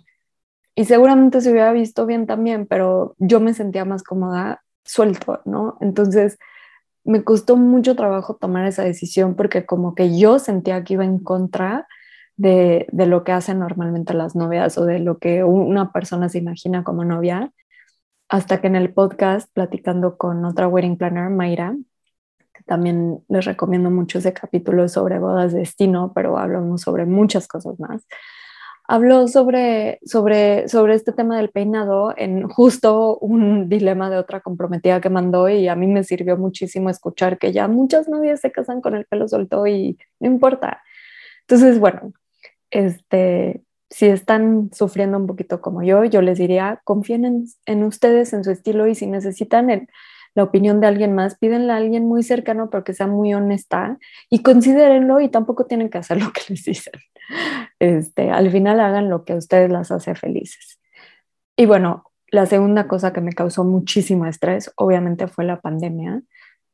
Y 0.76 0.86
seguramente 0.86 1.42
se 1.42 1.52
hubiera 1.52 1.72
visto 1.72 2.06
bien 2.06 2.28
también, 2.28 2.68
pero 2.68 3.16
yo 3.18 3.40
me 3.40 3.54
sentía 3.54 3.86
más 3.86 4.04
cómoda 4.04 4.64
suelto, 4.84 5.42
¿no? 5.46 5.78
Entonces, 5.82 6.38
me 7.06 7.24
costó 7.24 7.56
mucho 7.58 7.96
trabajo 7.96 8.36
tomar 8.36 8.66
esa 8.68 8.84
decisión 8.84 9.36
porque 9.36 9.66
como 9.66 9.96
que 9.96 10.18
yo 10.18 10.40
sentía 10.40 10.84
que 10.84 10.94
iba 10.96 11.06
en 11.06 11.20
contra 11.20 11.88
de, 12.36 12.88
de, 12.92 13.06
lo 13.06 13.24
que 13.24 13.32
hacen 13.32 13.60
normalmente 13.60 14.14
las 14.14 14.36
novias 14.36 14.78
o 14.78 14.86
de 14.86 15.00
lo 15.00 15.20
que 15.20 15.44
una 15.44 15.92
persona 15.94 16.30
se 16.30 16.40
imagina 16.40 16.84
como 16.84 17.06
novia, 17.06 17.52
hasta 18.30 18.62
que 18.62 18.68
en 18.68 18.76
el 18.76 18.94
podcast, 18.94 19.52
platicando 19.54 20.18
con 20.18 20.44
otra 20.46 20.68
wedding 20.68 20.98
planner, 20.98 21.30
Mayra, 21.30 21.76
también 22.66 23.24
les 23.30 23.46
recomiendo 23.46 23.92
mucho 23.92 24.20
ese 24.20 24.34
capítulo 24.34 24.88
sobre 24.90 25.20
bodas 25.20 25.54
de 25.54 25.60
destino, 25.60 26.12
pero 26.14 26.38
hablamos 26.38 26.82
sobre 26.82 27.06
muchas 27.06 27.48
cosas 27.48 27.80
más 27.80 28.06
habló 28.88 29.28
sobre, 29.28 30.00
sobre, 30.06 30.68
sobre 30.68 30.96
este 30.96 31.12
tema 31.12 31.38
del 31.38 31.50
peinado 31.50 32.14
en 32.16 32.48
justo 32.48 33.18
un 33.18 33.70
dilema 33.70 34.10
de 34.10 34.18
otra 34.18 34.42
comprometida 34.42 35.02
que 35.02 35.10
mandó 35.10 35.50
y 35.50 35.68
a 35.68 35.76
mí 35.76 35.88
me 35.88 36.04
sirvió 36.04 36.38
muchísimo 36.38 36.90
escuchar 36.90 37.38
que 37.38 37.52
ya 37.52 37.68
muchas 37.68 38.08
novias 38.08 38.42
se 38.42 38.52
casan 38.52 38.82
con 38.82 38.96
el 38.96 39.06
pelo 39.06 39.28
suelto 39.28 39.66
y 39.68 39.98
no 40.20 40.28
importa. 40.28 40.82
Entonces, 41.42 41.80
bueno, 41.80 42.14
este, 42.72 43.64
si 43.90 44.08
están 44.08 44.72
sufriendo 44.74 45.18
un 45.18 45.28
poquito 45.28 45.62
como 45.62 45.84
yo, 45.84 46.04
yo 46.06 46.22
les 46.22 46.38
diría, 46.38 46.82
confíen 46.84 47.26
en, 47.26 47.46
en 47.66 47.84
ustedes, 47.84 48.34
en 48.34 48.44
su 48.44 48.52
estilo 48.52 48.88
y 48.88 48.96
si 48.96 49.08
necesitan 49.08 49.70
el, 49.70 49.88
la 50.36 50.44
opinión 50.44 50.82
de 50.82 50.88
alguien 50.88 51.16
más, 51.16 51.38
pídenle 51.38 51.72
a 51.72 51.78
alguien 51.78 52.06
muy 52.06 52.22
cercano 52.22 52.70
porque 52.70 52.94
sea 52.94 53.08
muy 53.08 53.34
honesta 53.34 53.98
y 54.30 54.44
considérenlo 54.44 55.22
y 55.22 55.30
tampoco 55.30 55.66
tienen 55.66 55.90
que 55.90 55.98
hacer 55.98 56.22
lo 56.24 56.32
que 56.32 56.42
les 56.50 56.66
dicen. 56.66 56.94
Este, 57.80 58.30
al 58.30 58.52
final 58.52 58.80
hagan 58.82 59.10
lo 59.10 59.24
que 59.24 59.34
a 59.34 59.38
ustedes 59.38 59.72
las 59.72 59.92
hace 59.92 60.14
felices. 60.14 60.80
Y 61.56 61.66
bueno, 61.66 62.04
la 62.28 62.46
segunda 62.46 62.88
cosa 62.88 63.14
que 63.14 63.22
me 63.22 63.32
causó 63.32 63.64
muchísimo 63.64 64.26
estrés, 64.26 64.72
obviamente, 64.76 65.28
fue 65.28 65.46
la 65.46 65.62
pandemia. 65.62 66.22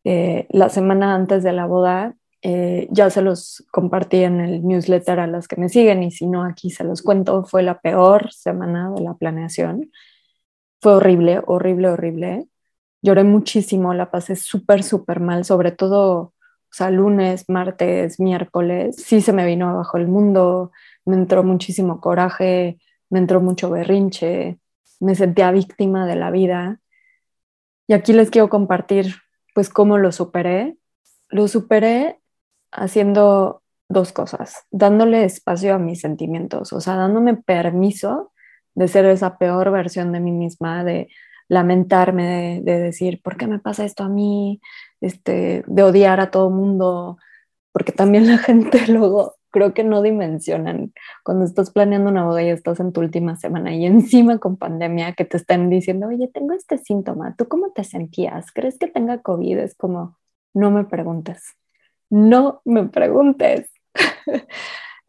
Eh, 0.03 0.47
la 0.49 0.69
semana 0.69 1.13
antes 1.13 1.43
de 1.43 1.53
la 1.53 1.67
boda, 1.67 2.15
eh, 2.41 2.87
ya 2.89 3.11
se 3.11 3.21
los 3.21 3.63
compartí 3.71 4.23
en 4.23 4.39
el 4.39 4.65
newsletter 4.65 5.19
a 5.19 5.27
las 5.27 5.47
que 5.47 5.57
me 5.57 5.69
siguen 5.69 6.01
y 6.01 6.09
si 6.09 6.25
no, 6.25 6.43
aquí 6.43 6.71
se 6.71 6.83
los 6.83 7.03
cuento, 7.03 7.45
fue 7.45 7.61
la 7.61 7.79
peor 7.79 8.31
semana 8.33 8.89
de 8.89 9.01
la 9.01 9.13
planeación. 9.13 9.91
Fue 10.81 10.95
horrible, 10.95 11.41
horrible, 11.45 11.89
horrible 11.89 12.47
lloré 13.01 13.24
muchísimo, 13.24 13.93
la 13.93 14.12
pasé 14.12 14.36
súper, 14.36 14.84
súper 14.84 15.20
mal, 15.20 15.46
sobre 15.46 15.72
todo, 15.72 16.20
o 16.20 16.34
sea, 16.74 16.89
lunes, 16.91 17.50
martes, 17.50 18.20
miércoles, 18.20 18.96
sí 18.98 19.22
se 19.22 19.34
me 19.34 19.46
vino 19.46 19.70
abajo 19.70 19.98
el 19.98 20.08
mundo, 20.08 20.72
me 21.05 21.15
entró 21.15 21.43
muchísimo 21.43 22.00
coraje, 22.00 22.79
me 23.10 23.20
entró 23.20 23.41
mucho 23.41 23.70
berrinche, 23.70 24.60
me 25.00 25.15
sentía 25.15 25.51
víctima 25.51 26.05
de 26.05 26.15
la 26.15 26.31
vida. 26.31 26.79
Y 27.88 27.93
aquí 27.93 28.13
les 28.13 28.29
quiero 28.29 28.50
compartir, 28.50 29.15
pues, 29.53 29.70
cómo 29.70 29.98
lo 29.98 30.12
superé. 30.12 30.77
Lo 31.29 31.48
superé 31.48 32.20
haciendo 32.72 33.63
dos 33.89 34.13
cosas, 34.13 34.63
dándole 34.72 35.25
espacio 35.25 35.75
a 35.75 35.79
mis 35.79 36.00
sentimientos, 36.00 36.72
o 36.72 36.79
sea, 36.79 36.96
dándome 36.96 37.36
permiso 37.36 38.31
de 38.74 38.88
ser 38.88 39.05
esa 39.05 39.38
peor 39.38 39.72
versión 39.72 40.13
de 40.13 40.22
mí 40.22 40.31
misma, 40.31 40.84
de 40.84 41.10
lamentarme 41.51 42.62
de, 42.63 42.79
decir, 42.79 43.22
¿por 43.22 43.36
qué 43.36 43.46
me 43.46 43.60
pasa 43.60 43.84
esto 43.84 44.03
a 44.05 44.10
mí? 44.10 44.62
Este, 45.01 45.65
de 45.67 45.84
odiar 45.84 46.22
a 46.22 46.31
todo 46.31 46.50
mundo, 46.50 47.17
porque 47.74 47.91
también 47.91 48.25
la 48.25 48.38
gente 48.38 48.88
luego 48.88 49.36
creo 49.50 49.74
que 49.74 49.84
no 49.84 50.01
dimensionan 50.01 50.93
cuando 51.25 51.43
estás 51.43 51.72
planeando 51.72 52.10
una 52.10 52.24
boda 52.24 52.41
y 52.41 52.50
estás 52.50 52.79
en 52.79 52.93
tu 52.93 53.01
última 53.01 53.36
semana 53.36 53.75
y 53.75 53.86
encima 53.86 54.38
con 54.38 54.55
pandemia 54.55 55.12
que 55.12 55.25
te 55.25 55.36
están 55.36 55.70
diciendo, 55.70 56.08
oye, 56.08 56.29
tengo 56.29 56.53
este 56.53 56.77
síntoma, 56.77 57.36
¿tú 57.36 57.50
cómo 57.50 57.72
te 57.72 57.84
sentías? 57.84 58.53
¿Crees 58.53 58.77
que 58.77 58.88
tenga 58.88 59.17
COVID? 59.22 59.58
Es 59.58 59.75
como, 59.75 60.17
no 60.53 60.72
me 60.72 60.86
preguntes, 60.86 61.43
no 62.10 62.62
me 62.63 62.88
preguntes. 62.88 63.70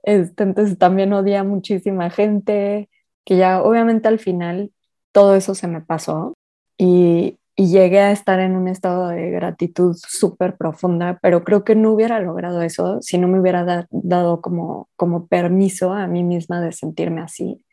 Este, 0.04 0.42
entonces 0.42 0.78
también 0.78 1.12
odia 1.12 1.44
muchísima 1.44 2.10
gente, 2.10 2.90
que 3.24 3.36
ya 3.36 3.62
obviamente 3.62 4.08
al 4.08 4.18
final 4.18 4.72
todo 5.12 5.34
eso 5.34 5.54
se 5.54 5.68
me 5.68 5.80
pasó 5.80 6.34
y, 6.78 7.38
llegué 7.56 8.00
a 8.00 8.12
estar 8.12 8.40
en 8.40 8.56
un 8.56 8.66
estado 8.66 9.08
de 9.08 9.30
gratitud 9.30 9.94
súper 9.96 10.56
profunda, 10.56 11.20
pero 11.22 11.44
creo 11.44 11.64
que 11.64 11.76
no 11.76 11.92
hubiera 11.92 12.18
logrado 12.18 12.62
eso 12.62 13.00
si 13.02 13.18
no 13.18 13.28
me 13.28 13.38
hubiera 13.38 13.86
dado 13.90 14.40
como, 14.40 14.88
como 14.96 15.28
permiso 15.28 15.92
a 15.92 16.08
mí 16.08 16.24
misma 16.24 16.60
de 16.60 16.72
sentirme 16.72 17.20
así. 17.20 17.64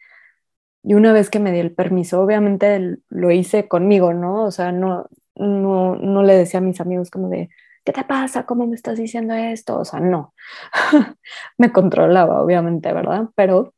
Y 0.84 0.94
una 0.94 1.14
vez 1.14 1.30
que 1.30 1.40
me 1.40 1.52
di 1.52 1.60
el 1.60 1.74
permiso, 1.74 2.22
obviamente 2.22 2.98
lo 3.10 3.32
hice 3.32 3.68
conmigo, 3.68 4.14
¿no? 4.14 4.44
O 4.46 4.52
sea, 4.52 4.72
no, 4.72 5.08
no, 5.36 5.96
no 5.96 6.24
le 6.24 6.36
decía 6.36 6.60
a 6.60 6.64
mis 6.64 6.82
amigos 6.82 7.10
como 7.10 7.30
de, 7.30 7.50
¿qué 7.84 7.94
te 7.94 8.04
pasa? 8.04 8.46
¿Cómo 8.46 8.68
me 8.68 8.76
estás 8.76 8.98
diciendo 8.98 9.34
esto? 9.34 9.80
O 9.80 9.86
sea, 9.86 10.00
no. 10.00 10.34
me 11.58 11.72
controlaba, 11.72 12.42
obviamente, 12.42 12.94
¿verdad? 12.94 13.30
Pero 13.36 13.74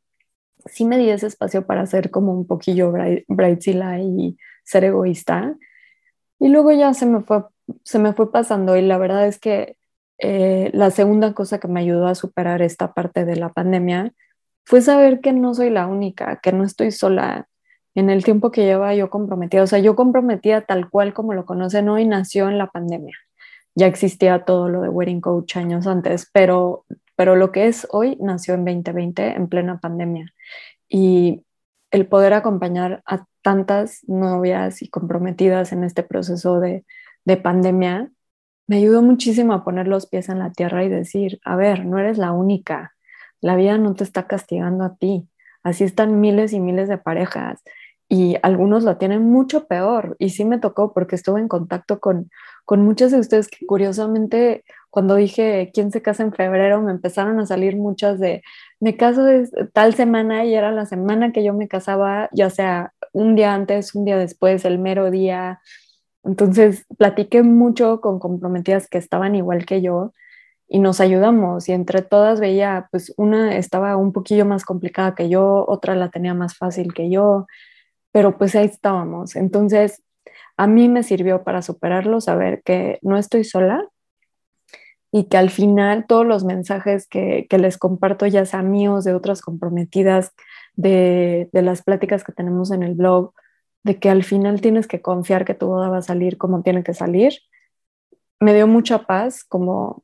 sí 0.66 0.86
me 0.86 0.98
di 0.98 1.10
ese 1.10 1.28
espacio 1.28 1.66
para 1.66 1.86
ser 1.86 2.12
como 2.12 2.34
un 2.34 2.46
poquillo 2.48 2.94
brightzilla 3.28 4.00
y 4.00 4.38
ser 4.64 4.86
egoísta. 4.86 5.56
Y 6.40 6.50
luego 6.50 6.72
ya 6.72 6.94
se 6.94 7.06
me 7.06 7.22
fue, 7.22 7.44
se 7.84 8.00
me 8.00 8.14
fue 8.14 8.32
pasando 8.32 8.76
y 8.78 8.82
la 8.82 8.98
verdad 8.98 9.28
es 9.28 9.40
que 9.40 9.78
eh, 10.18 10.70
la 10.74 10.92
segunda 10.92 11.34
cosa 11.34 11.60
que 11.60 11.68
me 11.68 11.80
ayudó 11.80 12.08
a 12.08 12.16
superar 12.16 12.62
esta 12.62 12.94
parte 12.94 13.26
de 13.26 13.36
la 13.36 13.50
pandemia 13.50 14.14
fue 14.66 14.82
saber 14.82 15.22
que 15.22 15.34
no 15.34 15.54
soy 15.54 15.70
la 15.70 15.88
única, 15.88 16.40
que 16.42 16.52
no 16.52 16.64
estoy 16.64 16.92
sola 16.92 17.48
en 17.96 18.10
el 18.10 18.24
tiempo 18.24 18.52
que 18.52 18.64
lleva 18.64 18.94
yo 18.96 19.10
comprometida. 19.10 19.64
O 19.64 19.68
sea, 19.68 19.80
yo 19.80 19.96
comprometida 19.96 20.62
tal 20.62 20.90
cual 20.90 21.14
como 21.14 21.34
lo 21.34 21.46
conocen 21.46 21.90
hoy 21.90 22.06
nació 22.06 22.50
en 22.50 22.58
la 22.58 22.68
pandemia. 22.68 23.16
Ya 23.76 23.88
existía 23.88 24.46
todo 24.46 24.70
lo 24.70 24.82
de 24.82 24.90
Wedding 24.90 25.22
Coach 25.22 25.58
años 25.58 25.88
antes, 25.88 26.30
pero 26.32 26.86
pero 27.22 27.36
lo 27.36 27.52
que 27.52 27.68
es 27.68 27.86
hoy 27.92 28.18
nació 28.20 28.56
en 28.56 28.66
2020, 28.66 29.36
en 29.36 29.48
plena 29.48 29.80
pandemia. 29.80 30.34
Y 30.90 31.44
el 31.92 32.08
poder 32.08 32.34
acompañar 32.34 33.04
a 33.06 33.28
tantas 33.44 34.04
novias 34.08 34.82
y 34.82 34.90
comprometidas 34.90 35.72
en 35.72 35.84
este 35.84 36.02
proceso 36.02 36.60
de, 36.60 36.84
de 37.24 37.38
pandemia 37.38 38.10
me 38.66 38.78
ayudó 38.78 39.04
muchísimo 39.04 39.54
a 39.54 39.64
poner 39.64 39.88
los 39.88 40.08
pies 40.08 40.30
en 40.30 40.40
la 40.40 40.52
tierra 40.52 40.84
y 40.84 40.90
decir, 40.90 41.40
a 41.46 41.56
ver, 41.56 41.86
no 41.86 42.00
eres 42.00 42.18
la 42.18 42.32
única, 42.32 42.96
la 43.40 43.56
vida 43.56 43.78
no 43.78 43.94
te 43.94 44.04
está 44.04 44.26
castigando 44.26 44.84
a 44.84 44.96
ti, 44.96 45.30
así 45.62 45.84
están 45.84 46.22
miles 46.22 46.54
y 46.54 46.60
miles 46.60 46.90
de 46.90 46.98
parejas 46.98 47.62
y 48.10 48.38
algunos 48.42 48.84
lo 48.84 48.98
tienen 48.98 49.30
mucho 49.30 49.68
peor. 49.68 50.16
Y 50.18 50.32
sí 50.32 50.44
me 50.44 50.58
tocó 50.58 50.92
porque 50.92 51.16
estuve 51.16 51.40
en 51.40 51.48
contacto 51.48 52.00
con, 52.00 52.32
con 52.66 52.82
muchas 52.82 53.12
de 53.12 53.20
ustedes 53.20 53.48
que 53.48 53.64
curiosamente 53.68 54.64
cuando 54.92 55.16
dije 55.16 55.72
quién 55.74 55.92
se 55.92 56.02
casa 56.02 56.24
en 56.24 56.34
febrero, 56.34 56.82
me 56.82 56.92
empezaron 56.92 57.40
a 57.40 57.46
salir 57.48 57.78
muchas 57.78 58.20
de 58.20 58.44
me 58.80 58.98
caso 58.98 59.24
de 59.24 59.48
tal 59.74 59.96
semana 59.96 60.46
y 60.46 60.54
era 60.54 60.72
la 60.72 60.86
semana 60.86 61.32
que 61.32 61.44
yo 61.44 61.54
me 61.54 61.68
casaba, 61.68 62.30
ya 62.34 62.50
sea 62.50 62.94
un 63.14 63.36
día 63.36 63.54
antes, 63.54 63.96
un 63.96 64.06
día 64.06 64.18
después, 64.18 64.66
el 64.66 64.80
mero 64.80 65.12
día. 65.12 65.62
Entonces 66.24 66.86
platiqué 66.98 67.44
mucho 67.44 68.02
con 68.02 68.20
comprometidas 68.20 68.88
que 68.90 68.98
estaban 68.98 69.36
igual 69.36 69.66
que 69.66 69.82
yo 69.82 70.14
y 70.68 70.80
nos 70.80 71.02
ayudamos 71.02 71.70
y 71.70 71.74
entre 71.74 72.02
todas 72.02 72.40
veía, 72.40 72.88
pues 72.92 73.14
una 73.18 73.58
estaba 73.58 73.98
un 73.98 74.14
poquillo 74.14 74.46
más 74.46 74.66
complicada 74.66 75.16
que 75.16 75.30
yo, 75.30 75.66
otra 75.68 75.96
la 75.96 76.10
tenía 76.10 76.34
más 76.34 76.58
fácil 76.58 76.94
que 76.94 77.10
yo, 77.10 77.48
pero 78.12 78.38
pues 78.38 78.56
ahí 78.56 78.66
estábamos. 78.68 79.36
Entonces 79.36 80.04
a 80.58 80.68
mí 80.68 80.90
me 80.90 81.04
sirvió 81.04 81.44
para 81.44 81.62
superarlo, 81.62 82.22
saber 82.22 82.62
que 82.64 83.00
no 83.02 83.18
estoy 83.18 83.44
sola, 83.44 83.88
y 85.12 85.26
que 85.26 85.38
al 85.38 85.50
final 85.50 86.06
todos 86.08 86.26
los 86.26 86.44
mensajes 86.44 87.08
que, 87.08 87.48
les 87.50 87.78
comparto, 87.78 88.26
ya 88.28 88.46
sea 88.46 88.62
míos, 88.62 89.04
de 89.04 89.14
otras 89.14 89.42
comprometidas, 89.42 90.34
de, 90.76 91.50
de, 91.52 91.62
las 91.62 91.84
pláticas 91.84 92.24
que 92.24 92.32
tenemos 92.32 92.72
en 92.72 92.84
el 92.84 92.96
blog, 92.96 93.34
de 93.84 94.00
que 94.00 94.10
al 94.10 94.24
final 94.24 94.62
tienes 94.62 94.88
que 94.88 95.02
confiar 95.02 95.44
que 95.46 95.54
tu 95.54 95.68
boda 95.68 95.90
va 95.90 95.98
a 95.98 96.02
salir 96.02 96.38
como 96.38 96.62
tiene 96.64 96.84
que 96.84 96.94
salir, 96.94 97.34
me 98.40 98.54
dio 98.54 98.68
mucha 98.68 99.06
paz 99.06 99.44
como, 99.44 100.04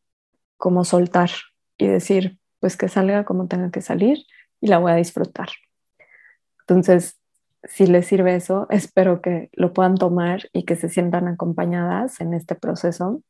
como 0.57 0.85
soltar 0.85 1.31
y 1.77 1.87
decir, 1.87 2.39
pues 2.59 2.77
que 2.77 2.89
salga 2.89 3.25
como 3.25 3.47
tenga 3.47 3.71
que 3.71 3.81
salir 3.81 4.19
y 4.61 4.67
la 4.67 4.79
voy 4.79 4.91
a 4.91 4.95
disfrutar. 4.95 5.49
Entonces, 6.61 7.19
si 7.63 7.87
les 7.87 8.07
sirve 8.07 8.35
eso, 8.35 8.67
espero 8.69 9.21
que 9.21 9.49
lo 9.53 9.73
puedan 9.73 9.95
tomar 9.95 10.49
y 10.53 10.63
que 10.63 10.75
se 10.75 10.89
sientan 10.89 11.27
acompañadas 11.27 12.21
en 12.21 12.33
este 12.33 12.55
proceso. 12.55 13.21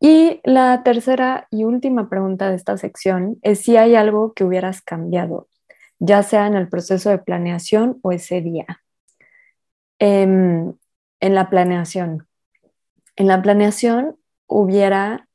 Y 0.00 0.40
la 0.44 0.82
tercera 0.82 1.48
y 1.50 1.64
última 1.64 2.08
pregunta 2.08 2.50
de 2.50 2.56
esta 2.56 2.76
sección 2.76 3.38
es 3.42 3.60
si 3.60 3.76
hay 3.76 3.94
algo 3.94 4.34
que 4.34 4.44
hubieras 4.44 4.82
cambiado, 4.82 5.48
ya 5.98 6.22
sea 6.22 6.46
en 6.46 6.54
el 6.54 6.68
proceso 6.68 7.10
de 7.10 7.18
planeación 7.18 7.98
o 8.02 8.12
ese 8.12 8.40
día. 8.42 8.66
Em, 9.98 10.74
en 11.20 11.34
la 11.34 11.48
planeación. 11.48 12.28
En 13.16 13.28
la 13.28 13.40
planeación 13.40 14.16
hubiera, 14.46 15.28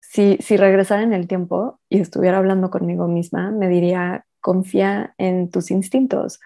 si, 0.00 0.38
si 0.40 0.56
regresara 0.56 1.02
en 1.02 1.12
el 1.12 1.28
tiempo 1.28 1.80
y 1.90 2.00
estuviera 2.00 2.38
hablando 2.38 2.70
conmigo 2.70 3.06
misma, 3.06 3.50
me 3.50 3.68
diría, 3.68 4.24
confía 4.40 5.14
en 5.18 5.50
tus 5.50 5.70
instintos 5.70 6.40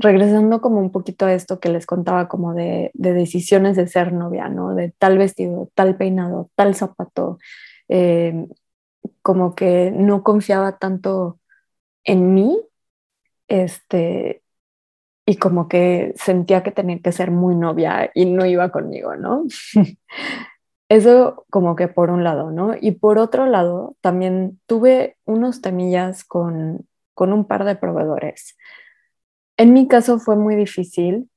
regresando 0.00 0.60
como 0.60 0.80
un 0.80 0.90
poquito 0.90 1.26
a 1.26 1.34
esto 1.34 1.60
que 1.60 1.68
les 1.68 1.86
contaba 1.86 2.28
como 2.28 2.54
de, 2.54 2.90
decisiones 2.94 3.76
de 3.76 3.86
ser 3.86 4.12
novia, 4.12 4.48
¿no? 4.48 4.74
De 4.74 4.92
tal 4.98 5.18
vestido, 5.18 5.70
tal 5.74 5.96
peinado, 5.96 6.50
tal 6.56 6.74
zapato, 6.74 7.38
eh, 7.88 8.46
como 9.22 9.54
que 9.54 9.92
no 9.92 10.22
confiaba 10.22 10.78
tanto 10.78 11.38
en 12.04 12.34
mí, 12.34 12.58
este, 13.48 14.42
y 15.26 15.36
como 15.36 15.68
que 15.68 16.14
sentía 16.16 16.62
que 16.62 16.72
tenía 16.72 17.00
que 17.00 17.12
ser 17.12 17.30
muy 17.30 17.54
novia 17.54 18.10
y 18.14 18.26
no 18.26 18.46
iba 18.46 18.70
conmigo, 18.70 19.16
¿no? 19.16 19.44
Eso 20.88 21.46
como 21.50 21.76
que 21.76 21.88
por 21.88 22.10
un 22.10 22.24
lado, 22.24 22.50
¿no? 22.50 22.74
Y 22.80 22.92
por 22.92 23.18
otro 23.18 23.46
lado, 23.46 23.96
también 24.00 24.60
tuve 24.66 25.18
unos 25.24 25.60
temillas 25.60 26.24
con, 26.24 26.88
con 27.14 27.32
un 27.32 27.46
par 27.46 27.64
de 27.64 27.76
proveedores. 27.76 28.56
En 29.60 29.74
mi 29.74 29.86
caso 29.88 30.18
fue 30.18 30.36
muy 30.36 30.56
difícil 30.56 31.28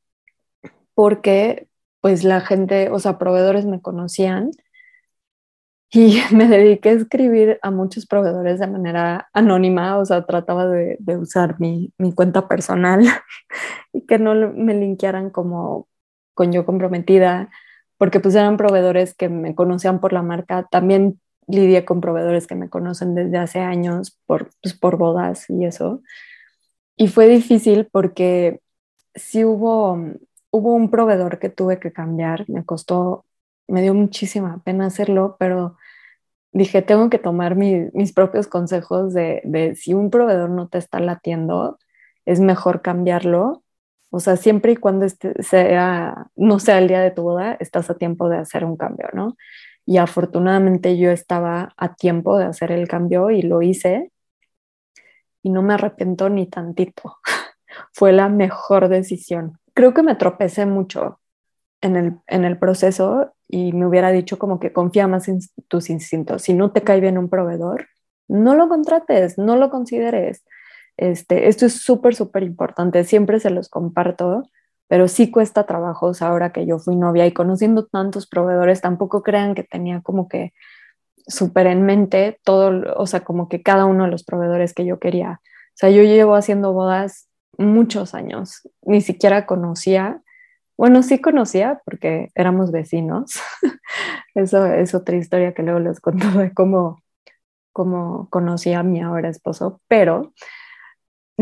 porque 0.93 1.67
pues 1.99 2.23
la 2.23 2.39
gente, 2.39 2.89
o 2.89 2.97
sea, 2.97 3.17
proveedores 3.17 3.65
me 3.65 3.81
conocían 3.81 4.51
y 5.91 6.21
me 6.31 6.47
dediqué 6.47 6.91
a 6.91 6.93
escribir 6.93 7.59
a 7.61 7.69
muchos 7.69 8.05
proveedores 8.05 8.61
de 8.61 8.67
manera 8.67 9.27
anónima, 9.33 9.97
o 9.97 10.05
sea, 10.05 10.25
trataba 10.25 10.65
de, 10.67 10.97
usar 11.17 11.59
mi, 11.59 11.91
cuenta 12.15 12.47
personal 12.47 13.03
y 13.91 14.05
que 14.05 14.17
no 14.19 14.33
me 14.53 14.73
linkearan 14.73 15.29
como 15.29 15.89
con 16.33 16.53
yo 16.53 16.65
comprometida, 16.65 17.49
porque 17.97 18.21
pues 18.21 18.35
eran 18.35 18.55
proveedores 18.55 19.13
que 19.13 19.27
me 19.27 19.53
conocían 19.53 19.99
por 19.99 20.13
la 20.13 20.21
marca. 20.21 20.65
También 20.71 21.19
lidié 21.47 21.83
con 21.83 21.99
proveedores 21.99 22.47
que 22.47 22.55
me 22.55 22.69
conocen 22.69 23.15
desde 23.15 23.37
hace 23.37 23.59
años 23.59 24.17
por, 24.25 24.49
pues, 24.61 24.73
por 24.75 24.95
bodas 24.95 25.49
y 25.49 25.65
eso. 25.65 26.01
Y 26.95 27.07
fue 27.07 27.27
difícil 27.27 27.87
porque 27.91 28.61
sí 29.15 29.45
hubo, 29.45 29.97
hubo 30.51 30.73
un 30.75 30.89
proveedor 30.91 31.39
que 31.39 31.49
tuve 31.49 31.79
que 31.79 31.91
cambiar, 31.93 32.49
me 32.49 32.65
costó, 32.65 33.25
me 33.67 33.81
dio 33.81 33.93
muchísima 33.93 34.61
pena 34.63 34.87
hacerlo, 34.87 35.35
pero 35.39 35.77
dije, 36.53 36.81
tengo 36.83 37.09
que 37.09 37.19
tomar 37.19 37.55
mis 37.55 38.13
propios 38.13 38.47
consejos 38.47 39.13
de, 39.13 39.41
de, 39.45 39.75
si 39.75 39.93
un 39.93 40.09
proveedor 40.11 40.49
no 40.51 40.69
te 40.69 40.77
está 40.77 40.99
latiendo, 40.99 41.79
es 42.25 42.39
mejor 42.39 42.81
cambiarlo. 42.81 43.63
O 44.11 44.19
sea, 44.19 44.37
siempre 44.37 44.73
y 44.73 44.75
cuando 44.77 45.05
este 45.05 45.41
sea, 45.43 46.27
no 46.35 46.59
sea 46.59 46.77
el 46.79 46.87
día 46.87 47.01
de 47.01 47.11
tu 47.11 47.23
boda, 47.23 47.57
estás 47.59 47.89
a 47.89 47.95
tiempo 47.97 48.29
de 48.29 48.37
hacer 48.37 48.65
un 48.65 48.77
cambio, 48.77 49.07
¿no? 49.13 49.37
Y 49.85 49.97
afortunadamente 49.97 50.97
yo 50.97 51.11
estaba 51.11 51.73
a 51.77 51.95
tiempo 51.95 52.37
de 52.37 52.45
hacer 52.45 52.71
el 52.71 52.87
cambio 52.87 53.31
y 53.31 53.41
lo 53.41 53.61
hice 53.63 54.12
y 55.43 55.49
no 55.49 55.61
me 55.61 55.75
arrepiento 55.75 56.29
ni 56.29 56.47
tantito. 56.47 57.17
Fue 57.93 58.11
la 58.11 58.29
mejor 58.29 58.87
decisión. 58.87 59.59
Creo 59.75 59.93
que 59.93 60.01
me 60.01 60.15
tropecé 60.15 60.65
mucho 60.65 61.19
en 61.81 61.95
el, 61.97 62.17
en 62.27 62.45
el 62.45 62.57
proceso 62.57 63.33
y 63.47 63.73
me 63.73 63.85
hubiera 63.85 64.11
dicho 64.11 64.39
como 64.39 64.59
que 64.59 64.71
confía 64.73 65.07
más 65.07 65.27
en 65.27 65.39
tus 65.67 65.89
instintos. 65.89 66.43
Si 66.43 66.53
no 66.53 66.71
te 66.71 66.81
cae 66.81 67.01
bien 67.01 67.17
un 67.17 67.29
proveedor, 67.29 67.87
no 68.27 68.55
lo 68.55 68.69
contrates, 68.69 69.37
no 69.37 69.57
lo 69.57 69.69
consideres. 69.69 70.45
Este, 70.97 71.47
esto 71.49 71.65
es 71.65 71.81
súper, 71.81 72.15
súper 72.15 72.43
importante. 72.43 73.03
Siempre 73.03 73.39
se 73.39 73.49
los 73.49 73.69
comparto, 73.69 74.43
pero 74.87 75.07
sí 75.07 75.29
cuesta 75.29 75.65
trabajo. 75.65 76.11
ahora 76.21 76.53
que 76.53 76.65
yo 76.65 76.79
fui 76.79 76.95
novia 76.95 77.25
y 77.27 77.33
conociendo 77.33 77.85
tantos 77.85 78.27
proveedores, 78.27 78.81
tampoco 78.81 79.23
crean 79.23 79.55
que 79.55 79.63
tenía 79.63 80.01
como 80.01 80.27
que 80.27 80.53
súper 81.27 81.67
en 81.67 81.83
mente 81.85 82.39
todo, 82.43 82.93
o 82.95 83.07
sea, 83.07 83.23
como 83.23 83.49
que 83.49 83.61
cada 83.61 83.85
uno 83.85 84.05
de 84.05 84.11
los 84.11 84.23
proveedores 84.23 84.73
que 84.73 84.85
yo 84.85 84.99
quería. 84.99 85.41
O 85.43 85.75
sea, 85.75 85.89
yo 85.89 86.03
llevo 86.03 86.35
haciendo 86.35 86.73
bodas 86.73 87.29
muchos 87.57 88.13
años, 88.13 88.67
ni 88.81 89.01
siquiera 89.01 89.45
conocía, 89.45 90.21
bueno, 90.77 91.03
sí 91.03 91.19
conocía 91.19 91.81
porque 91.85 92.29
éramos 92.35 92.71
vecinos. 92.71 93.39
Eso 94.35 94.65
es 94.65 94.95
otra 94.95 95.15
historia 95.15 95.53
que 95.53 95.63
luego 95.63 95.79
les 95.79 95.99
cuento 95.99 96.27
de 96.31 96.53
cómo, 96.53 97.01
cómo 97.71 98.27
conocí 98.29 98.73
a 98.73 98.83
mi 98.83 99.01
ahora 99.01 99.29
esposo, 99.29 99.81
pero 99.87 100.33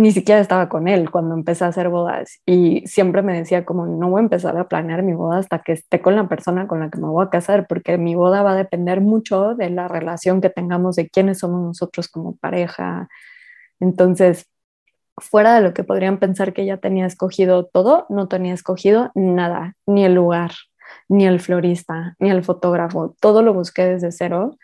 ni 0.02 0.12
siquiera 0.12 0.42
estaba 0.42 0.68
con 0.68 0.88
él 0.88 1.12
cuando 1.12 1.36
empecé 1.36 1.64
a 1.64 1.68
hacer 1.68 1.90
bodas 1.90 2.42
y 2.46 2.82
siempre 2.88 3.22
me 3.22 3.38
decía 3.38 3.66
como 3.66 3.86
no 3.86 4.10
voy 4.10 4.20
a 4.20 4.24
empezar 4.24 4.58
a 4.58 4.68
planear 4.68 5.04
mi 5.04 5.14
boda 5.14 5.38
hasta 5.38 5.60
que 5.60 5.74
esté 5.74 6.02
con 6.02 6.16
la 6.16 6.28
persona 6.28 6.68
con 6.68 6.80
la 6.80 6.90
que 6.90 7.00
me 7.00 7.08
voy 7.08 7.24
a 7.24 7.30
casar 7.30 7.68
porque 7.68 7.98
mi 7.98 8.16
boda 8.16 8.42
va 8.42 8.54
a 8.54 8.56
depender 8.56 9.00
mucho 9.02 9.54
de 9.54 9.70
la 9.70 9.88
relación 9.88 10.42
que 10.42 10.50
tengamos 10.50 10.96
de 10.96 11.08
quiénes 11.10 11.40
somos 11.40 11.62
nosotros 11.62 12.08
como 12.08 12.36
pareja. 12.38 13.10
Entonces, 13.80 14.48
fuera 15.18 15.56
de 15.56 15.62
lo 15.62 15.74
que 15.74 15.84
podrían 15.84 16.18
pensar 16.18 16.54
que 16.54 16.66
ya 16.66 16.78
tenía 16.78 17.06
escogido 17.06 17.66
todo, 17.66 18.08
no 18.10 18.28
tenía 18.28 18.54
escogido 18.54 19.12
nada, 19.14 19.76
ni 19.86 20.04
el 20.04 20.16
lugar, 20.16 20.52
ni 21.10 21.28
el 21.28 21.40
florista, 21.40 22.16
ni 22.20 22.32
el 22.32 22.44
fotógrafo, 22.44 23.16
todo 23.20 23.44
lo 23.44 23.54
busqué 23.54 23.86
desde 23.86 24.12
cero 24.12 24.58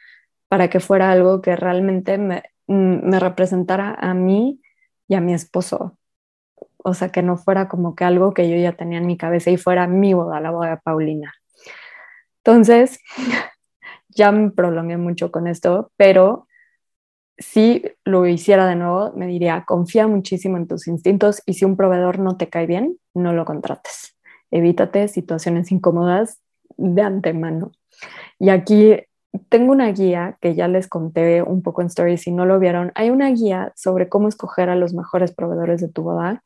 para 0.49 0.69
que 0.69 0.79
fuera 0.79 1.11
algo 1.11 1.41
que 1.41 1.55
realmente 1.55 2.17
me, 2.17 2.43
me 2.67 3.19
representara 3.19 3.95
a 3.99 4.13
mí 4.13 4.61
y 5.07 5.15
a 5.15 5.21
mi 5.21 5.33
esposo. 5.33 5.97
O 6.77 6.93
sea, 6.93 7.09
que 7.09 7.21
no 7.21 7.37
fuera 7.37 7.67
como 7.67 7.95
que 7.95 8.03
algo 8.03 8.33
que 8.33 8.49
yo 8.49 8.55
ya 8.57 8.73
tenía 8.73 8.99
en 8.99 9.07
mi 9.07 9.17
cabeza 9.17 9.51
y 9.51 9.57
fuera 9.57 9.87
mi 9.87 10.13
boda, 10.13 10.39
la 10.39 10.51
boda 10.51 10.69
de 10.71 10.77
Paulina. 10.77 11.33
Entonces, 12.43 12.99
ya 14.09 14.31
me 14.31 14.51
prolongué 14.51 14.97
mucho 14.97 15.31
con 15.31 15.47
esto, 15.47 15.91
pero 15.97 16.47
si 17.37 17.83
lo 18.03 18.25
hiciera 18.25 18.67
de 18.67 18.75
nuevo, 18.75 19.13
me 19.15 19.27
diría, 19.27 19.63
confía 19.67 20.07
muchísimo 20.07 20.57
en 20.57 20.67
tus 20.67 20.87
instintos 20.87 21.41
y 21.45 21.53
si 21.53 21.65
un 21.65 21.77
proveedor 21.77 22.19
no 22.19 22.37
te 22.37 22.49
cae 22.49 22.65
bien, 22.65 22.97
no 23.13 23.33
lo 23.33 23.45
contrates. 23.45 24.17
Evítate 24.49 25.07
situaciones 25.07 25.71
incómodas 25.71 26.41
de 26.77 27.01
antemano. 27.01 27.71
Y 28.39 28.49
aquí 28.49 28.95
tengo 29.49 29.71
una 29.71 29.91
guía 29.91 30.37
que 30.41 30.55
ya 30.55 30.67
les 30.67 30.87
conté 30.87 31.41
un 31.41 31.61
poco 31.61 31.81
en 31.81 31.87
Stories, 31.87 32.21
si 32.21 32.31
no 32.31 32.45
lo 32.45 32.59
vieron, 32.59 32.91
hay 32.95 33.09
una 33.09 33.29
guía 33.29 33.73
sobre 33.75 34.09
cómo 34.09 34.27
escoger 34.27 34.69
a 34.69 34.75
los 34.75 34.93
mejores 34.93 35.33
proveedores 35.33 35.81
de 35.81 35.89
tu 35.89 36.03
boda. 36.03 36.43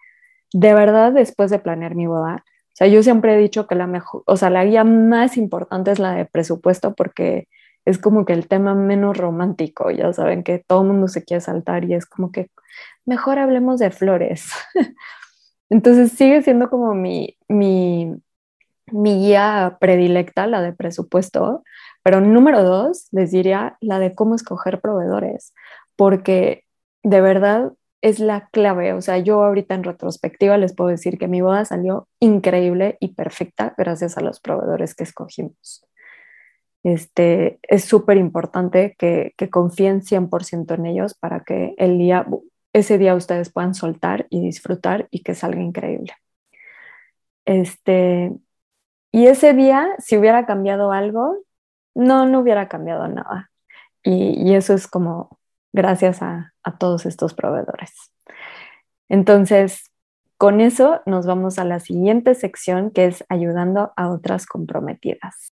De 0.54 0.74
verdad, 0.74 1.14
después 1.14 1.52
de 1.52 1.60
planear 1.60 1.96
mi 1.96 2.08
boda, 2.08 2.44
o 2.46 2.76
sea, 2.76 2.88
yo 2.88 3.04
siempre 3.04 3.36
he 3.36 3.38
dicho 3.38 3.68
que 3.68 3.76
la 3.76 3.88
mejor, 3.88 4.24
o 4.26 4.38
sea, 4.38 4.50
la 4.50 4.66
guía 4.66 4.84
más 4.84 5.38
importante 5.38 5.92
es 5.92 6.00
la 6.00 6.14
de 6.14 6.26
presupuesto 6.26 6.94
porque 6.96 7.48
es 7.86 7.98
como 7.98 8.26
que 8.26 8.34
el 8.34 8.48
tema 8.48 8.76
menos 8.76 9.18
romántico, 9.18 9.92
ya 9.92 10.14
saben 10.14 10.44
que 10.44 10.60
todo 10.60 10.82
el 10.82 10.88
mundo 10.88 11.08
se 11.08 11.24
quiere 11.24 11.42
saltar 11.42 11.84
y 11.86 11.94
es 11.96 12.06
como 12.06 12.32
que 12.32 12.50
mejor 13.06 13.40
hablemos 13.40 13.80
de 13.80 13.92
flores. 13.92 14.50
Entonces 15.70 16.12
sigue 16.12 16.42
siendo 16.44 16.70
como 16.70 16.94
mi, 16.94 17.38
mi, 17.48 18.14
mi 18.88 19.16
guía 19.20 19.78
predilecta, 19.80 20.48
la 20.48 20.62
de 20.62 20.74
presupuesto, 20.74 21.64
pero 22.04 22.22
número 22.22 22.64
dos, 22.64 23.08
les 23.12 23.32
diría 23.32 23.78
la 23.82 24.00
de 24.00 24.16
cómo 24.16 24.36
escoger 24.36 24.82
proveedores, 24.82 25.54
porque 25.96 26.66
de 27.04 27.22
verdad 27.22 27.74
es 28.02 28.20
la 28.20 28.50
clave. 28.52 28.94
O 28.94 29.02
sea, 29.02 29.20
yo 29.20 29.44
ahorita 29.44 29.76
en 29.76 29.84
retrospectiva 29.84 30.58
les 30.58 30.74
puedo 30.76 30.90
decir 30.90 31.18
que 31.18 31.28
mi 31.28 31.42
boda 31.42 31.66
salió 31.66 32.08
increíble 32.20 32.98
y 33.00 33.14
perfecta 33.14 33.74
gracias 33.78 34.18
a 34.18 34.22
los 34.22 34.40
proveedores 34.40 34.96
que 34.96 35.04
escogimos. 35.04 35.86
Este, 36.84 37.60
es 37.64 37.86
súper 37.86 38.18
importante 38.18 38.96
que, 38.98 39.34
que 39.38 39.50
confíen 39.52 40.02
100% 40.02 40.74
en 40.74 40.86
ellos 40.88 41.14
para 41.14 41.42
que 41.42 41.76
el 41.78 42.00
día, 42.00 42.26
ese 42.74 42.98
día 42.98 43.14
ustedes 43.16 43.52
puedan 43.52 43.76
soltar 43.76 44.26
y 44.32 44.42
disfrutar 44.42 45.08
y 45.12 45.22
que 45.22 45.36
salga 45.36 45.62
increíble. 45.62 46.14
Este, 47.46 48.32
y 49.12 49.28
ese 49.28 49.54
día, 49.54 49.90
si 50.00 50.18
hubiera 50.18 50.46
cambiado 50.46 50.92
algo, 50.92 51.38
no, 51.96 52.26
no 52.26 52.40
hubiera 52.40 52.68
cambiado 52.68 53.08
nada. 53.08 53.50
Y, 54.04 54.54
eso 54.56 54.74
es 54.74 54.88
como 54.88 55.40
gracias 55.74 56.22
a, 56.22 56.54
a 56.64 56.78
todos 56.78 57.06
estos 57.06 57.34
proveedores. 57.34 57.92
Entonces, 59.10 59.92
con 60.38 60.60
eso 60.60 61.02
nos 61.06 61.28
vamos 61.28 61.60
a 61.60 61.66
la 61.66 61.80
siguiente 61.80 62.34
sección 62.34 62.90
que 62.92 63.06
es 63.06 63.24
ayudando 63.30 63.94
a 63.96 64.10
otras 64.10 64.46
comprometidas. 64.48 65.54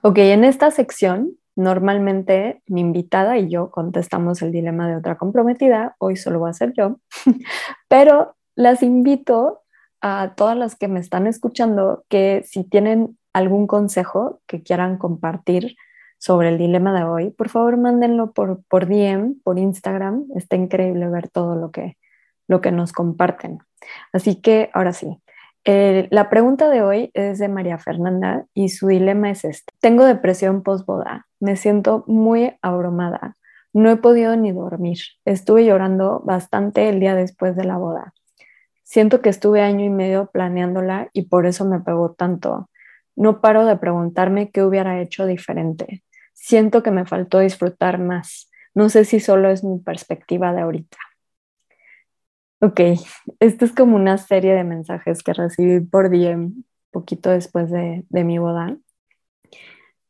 Ok, 0.00 0.18
en 0.18 0.44
esta 0.44 0.70
sección 0.70 1.36
normalmente 1.54 2.62
mi 2.66 2.80
invitada 2.80 3.38
y 3.38 3.48
yo 3.48 3.70
contestamos 3.70 4.42
el 4.42 4.52
dilema 4.52 4.88
de 4.88 4.96
otra 4.96 5.18
comprometida, 5.18 5.96
hoy 5.98 6.16
solo 6.16 6.38
voy 6.38 6.50
a 6.50 6.54
ser 6.54 6.72
yo, 6.72 6.96
pero 7.88 8.36
las 8.54 8.82
invito 8.82 9.62
a 10.00 10.32
todas 10.34 10.56
las 10.56 10.74
que 10.74 10.88
me 10.88 11.00
están 11.00 11.26
escuchando 11.26 12.04
que 12.08 12.42
si 12.46 12.64
tienen 12.64 13.18
algún 13.32 13.66
consejo 13.66 14.40
que 14.46 14.62
quieran 14.62 14.98
compartir 14.98 15.76
sobre 16.18 16.50
el 16.50 16.58
dilema 16.58 16.96
de 16.96 17.04
hoy, 17.04 17.30
por 17.30 17.48
favor 17.48 17.76
mándenlo 17.76 18.32
por, 18.32 18.62
por 18.68 18.86
DM, 18.86 19.40
por 19.42 19.58
Instagram. 19.58 20.26
Está 20.36 20.56
increíble 20.56 21.08
ver 21.08 21.28
todo 21.28 21.56
lo 21.56 21.70
que, 21.70 21.98
lo 22.46 22.60
que 22.60 22.70
nos 22.70 22.92
comparten. 22.92 23.58
Así 24.12 24.40
que 24.40 24.70
ahora 24.72 24.92
sí, 24.92 25.20
la 25.64 26.28
pregunta 26.28 26.68
de 26.68 26.82
hoy 26.82 27.10
es 27.14 27.38
de 27.38 27.48
María 27.48 27.78
Fernanda 27.78 28.46
y 28.54 28.68
su 28.70 28.88
dilema 28.88 29.30
es 29.30 29.44
este. 29.44 29.72
Tengo 29.80 30.04
depresión 30.04 30.62
post-boda, 30.62 31.26
me 31.40 31.56
siento 31.56 32.04
muy 32.06 32.56
abrumada, 32.62 33.36
no 33.72 33.90
he 33.90 33.96
podido 33.96 34.36
ni 34.36 34.52
dormir, 34.52 34.98
estuve 35.24 35.64
llorando 35.64 36.20
bastante 36.24 36.88
el 36.88 37.00
día 37.00 37.14
después 37.14 37.56
de 37.56 37.64
la 37.64 37.78
boda. 37.78 38.12
Siento 38.82 39.22
que 39.22 39.30
estuve 39.30 39.62
año 39.62 39.84
y 39.84 39.88
medio 39.88 40.26
planeándola 40.26 41.08
y 41.12 41.22
por 41.22 41.46
eso 41.46 41.64
me 41.64 41.80
pegó 41.80 42.12
tanto. 42.12 42.68
No 43.16 43.40
paro 43.40 43.66
de 43.66 43.76
preguntarme 43.76 44.50
qué 44.50 44.62
hubiera 44.62 45.00
hecho 45.00 45.26
diferente. 45.26 46.02
Siento 46.32 46.82
que 46.82 46.90
me 46.90 47.06
faltó 47.06 47.38
disfrutar 47.38 47.98
más. 47.98 48.50
No 48.74 48.88
sé 48.88 49.04
si 49.04 49.20
solo 49.20 49.50
es 49.50 49.64
mi 49.64 49.78
perspectiva 49.78 50.52
de 50.52 50.62
ahorita. 50.62 50.98
Ok, 52.60 52.80
esto 53.40 53.64
es 53.64 53.72
como 53.72 53.96
una 53.96 54.18
serie 54.18 54.54
de 54.54 54.64
mensajes 54.64 55.22
que 55.22 55.32
recibí 55.32 55.80
por 55.80 56.10
DM 56.10 56.52
poquito 56.92 57.30
después 57.30 57.70
de, 57.70 58.04
de 58.08 58.24
mi 58.24 58.38
boda. 58.38 58.76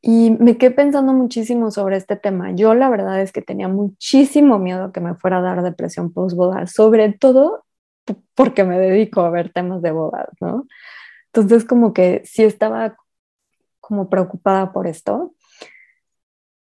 Y 0.02 0.32
me 0.40 0.58
quedé 0.58 0.72
pensando 0.72 1.12
muchísimo 1.12 1.70
sobre 1.70 1.96
este 1.96 2.16
tema. 2.16 2.50
Yo 2.52 2.74
la 2.74 2.90
verdad 2.90 3.22
es 3.22 3.32
que 3.32 3.40
tenía 3.40 3.68
muchísimo 3.68 4.58
miedo 4.58 4.92
que 4.92 5.00
me 5.00 5.14
fuera 5.14 5.38
a 5.38 5.42
dar 5.42 5.62
depresión 5.62 6.12
post-boda, 6.12 6.66
sobre 6.66 7.12
todo 7.12 7.64
porque 8.34 8.64
me 8.64 8.78
dedico 8.78 9.20
a 9.20 9.30
ver 9.30 9.52
temas 9.52 9.80
de 9.80 9.92
bodas, 9.92 10.28
¿no? 10.40 10.66
Entonces 11.32 11.64
como 11.64 11.92
que 11.94 12.22
sí 12.24 12.42
estaba 12.44 12.96
como 13.80 14.10
preocupada 14.10 14.72
por 14.72 14.86
esto, 14.86 15.34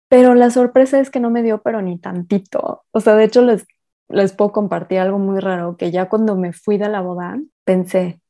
pero 0.08 0.34
la 0.34 0.50
sorpresa 0.50 1.00
es 1.00 1.10
que 1.10 1.20
no 1.20 1.30
me 1.30 1.42
dio 1.42 1.62
pero 1.62 1.82
ni 1.82 1.98
tantito. 1.98 2.84
O 2.90 3.00
sea, 3.00 3.14
de 3.14 3.24
hecho 3.24 3.42
les, 3.42 3.66
les 4.08 4.32
puedo 4.32 4.52
compartir 4.52 4.98
algo 5.00 5.18
muy 5.18 5.40
raro, 5.40 5.76
que 5.76 5.90
ya 5.90 6.08
cuando 6.08 6.36
me 6.36 6.52
fui 6.52 6.78
de 6.78 6.88
la 6.88 7.00
boda 7.02 7.38
pensé, 7.64 8.20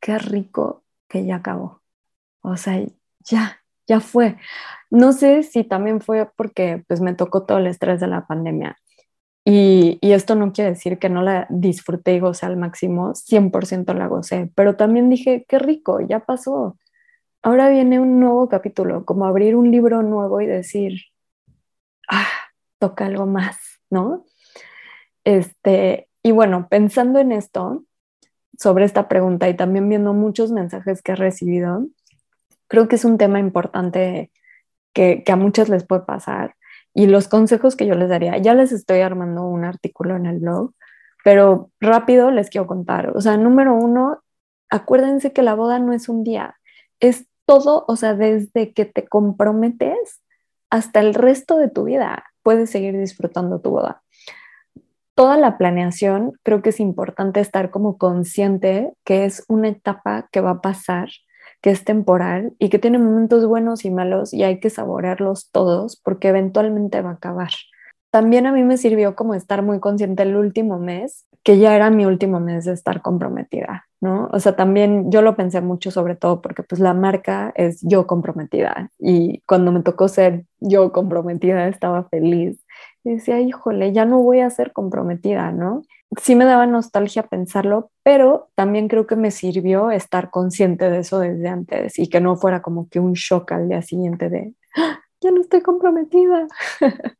qué 0.00 0.18
rico 0.18 0.84
que 1.08 1.26
ya 1.26 1.36
acabó. 1.36 1.82
O 2.42 2.56
sea, 2.56 2.80
ya, 3.20 3.60
ya 3.86 4.00
fue. 4.00 4.36
No 4.90 5.12
sé 5.12 5.42
si 5.42 5.64
también 5.64 6.00
fue 6.00 6.30
porque 6.36 6.84
pues 6.88 7.00
me 7.00 7.14
tocó 7.14 7.44
todo 7.44 7.58
el 7.58 7.66
estrés 7.66 8.00
de 8.00 8.06
la 8.08 8.26
pandemia. 8.26 8.78
Y, 9.44 9.98
esto 10.00 10.34
no 10.36 10.52
quiere 10.52 10.70
decir 10.70 10.98
que 10.98 11.10
no 11.10 11.22
la 11.22 11.46
disfruté 11.50 12.14
y 12.14 12.20
gocé 12.20 12.46
al 12.46 12.56
máximo, 12.56 13.14
100% 13.14 13.92
la 13.94 14.06
gocé, 14.06 14.50
pero 14.54 14.76
también 14.76 15.10
dije, 15.10 15.44
qué 15.48 15.58
rico, 15.58 16.00
ya 16.00 16.20
pasó. 16.20 16.78
Ahora 17.42 17.68
viene 17.68 18.00
un 18.00 18.20
nuevo 18.20 18.48
capítulo, 18.48 19.04
como 19.04 19.26
abrir 19.26 19.56
un 19.56 19.70
libro 19.70 20.02
nuevo 20.02 20.40
y 20.40 20.46
decir, 20.46 20.94
ah, 22.08 22.28
toca 22.78 23.06
algo 23.06 23.26
más, 23.26 23.58
¿no? 23.90 24.24
Este, 25.24 26.08
y 26.22 26.32
bueno, 26.32 26.68
pensando 26.70 27.18
en 27.18 27.32
esto, 27.32 27.84
sobre 28.58 28.84
esta 28.86 29.08
pregunta 29.08 29.48
y 29.48 29.54
también 29.56 29.88
viendo 29.88 30.14
muchos 30.14 30.52
mensajes 30.52 31.02
que 31.02 31.12
he 31.12 31.16
recibido, 31.16 31.86
creo 32.68 32.88
que 32.88 32.96
es 32.96 33.04
un 33.04 33.18
tema 33.18 33.40
importante 33.40 34.30
que, 34.94 35.22
que 35.24 35.32
a 35.32 35.36
muchas 35.36 35.68
les 35.68 35.86
puede 35.86 36.02
pasar 36.02 36.56
y 36.94 37.06
los 37.06 37.28
consejos 37.28 37.74
que 37.76 37.86
yo 37.86 37.94
les 37.96 38.08
daría, 38.08 38.38
ya 38.38 38.54
les 38.54 38.72
estoy 38.72 39.00
armando 39.00 39.44
un 39.46 39.64
artículo 39.64 40.16
en 40.16 40.26
el 40.26 40.38
blog, 40.38 40.72
pero 41.24 41.70
rápido 41.80 42.30
les 42.30 42.48
quiero 42.50 42.66
contar. 42.66 43.16
O 43.16 43.20
sea, 43.20 43.36
número 43.36 43.74
uno, 43.74 44.22
acuérdense 44.70 45.32
que 45.32 45.42
la 45.42 45.54
boda 45.54 45.80
no 45.80 45.92
es 45.92 46.08
un 46.08 46.22
día, 46.22 46.56
es 47.00 47.26
todo, 47.46 47.84
o 47.88 47.96
sea, 47.96 48.14
desde 48.14 48.72
que 48.72 48.84
te 48.84 49.06
comprometes 49.06 50.22
hasta 50.70 51.00
el 51.00 51.14
resto 51.14 51.58
de 51.58 51.68
tu 51.68 51.84
vida, 51.84 52.24
puedes 52.42 52.70
seguir 52.70 52.96
disfrutando 52.98 53.60
tu 53.60 53.70
boda. 53.70 54.02
Toda 55.14 55.36
la 55.36 55.58
planeación, 55.58 56.32
creo 56.42 56.62
que 56.62 56.70
es 56.70 56.80
importante 56.80 57.40
estar 57.40 57.70
como 57.70 57.98
consciente 57.98 58.92
que 59.04 59.24
es 59.24 59.44
una 59.48 59.68
etapa 59.68 60.28
que 60.32 60.40
va 60.40 60.50
a 60.50 60.60
pasar 60.60 61.08
que 61.64 61.70
es 61.70 61.82
temporal 61.82 62.52
y 62.58 62.68
que 62.68 62.78
tiene 62.78 62.98
momentos 62.98 63.46
buenos 63.46 63.86
y 63.86 63.90
malos 63.90 64.34
y 64.34 64.42
hay 64.42 64.60
que 64.60 64.68
saborearlos 64.68 65.50
todos 65.50 65.96
porque 65.96 66.28
eventualmente 66.28 67.00
va 67.00 67.08
a 67.08 67.14
acabar. 67.14 67.48
También 68.10 68.44
a 68.44 68.52
mí 68.52 68.62
me 68.62 68.76
sirvió 68.76 69.16
como 69.16 69.32
estar 69.32 69.62
muy 69.62 69.80
consciente 69.80 70.24
el 70.24 70.36
último 70.36 70.78
mes, 70.78 71.24
que 71.42 71.56
ya 71.58 71.74
era 71.74 71.88
mi 71.88 72.04
último 72.04 72.38
mes 72.38 72.66
de 72.66 72.74
estar 72.74 73.00
comprometida, 73.00 73.86
¿no? 74.02 74.28
O 74.30 74.40
sea, 74.40 74.56
también 74.56 75.10
yo 75.10 75.22
lo 75.22 75.36
pensé 75.36 75.62
mucho 75.62 75.90
sobre 75.90 76.16
todo 76.16 76.42
porque 76.42 76.62
pues 76.62 76.82
la 76.82 76.92
marca 76.92 77.50
es 77.56 77.80
yo 77.80 78.06
comprometida 78.06 78.90
y 78.98 79.40
cuando 79.46 79.72
me 79.72 79.80
tocó 79.80 80.08
ser 80.08 80.44
yo 80.60 80.92
comprometida 80.92 81.66
estaba 81.68 82.04
feliz. 82.10 82.62
Y 83.04 83.14
decía, 83.14 83.40
híjole, 83.40 83.92
ya 83.92 84.04
no 84.04 84.22
voy 84.22 84.40
a 84.40 84.50
ser 84.50 84.74
comprometida, 84.74 85.50
¿no? 85.50 85.80
Sí 86.20 86.34
me 86.34 86.44
daba 86.44 86.66
nostalgia 86.66 87.24
pensarlo, 87.24 87.90
pero 88.02 88.50
también 88.54 88.88
creo 88.88 89.06
que 89.06 89.16
me 89.16 89.30
sirvió 89.30 89.90
estar 89.90 90.30
consciente 90.30 90.90
de 90.90 90.98
eso 90.98 91.18
desde 91.18 91.48
antes 91.48 91.98
y 91.98 92.08
que 92.08 92.20
no 92.20 92.36
fuera 92.36 92.62
como 92.62 92.88
que 92.88 93.00
un 93.00 93.14
shock 93.14 93.52
al 93.52 93.68
día 93.68 93.82
siguiente 93.82 94.28
de, 94.28 94.54
¡Ah! 94.76 95.00
ya 95.20 95.30
no 95.30 95.40
estoy 95.40 95.62
comprometida. 95.62 96.46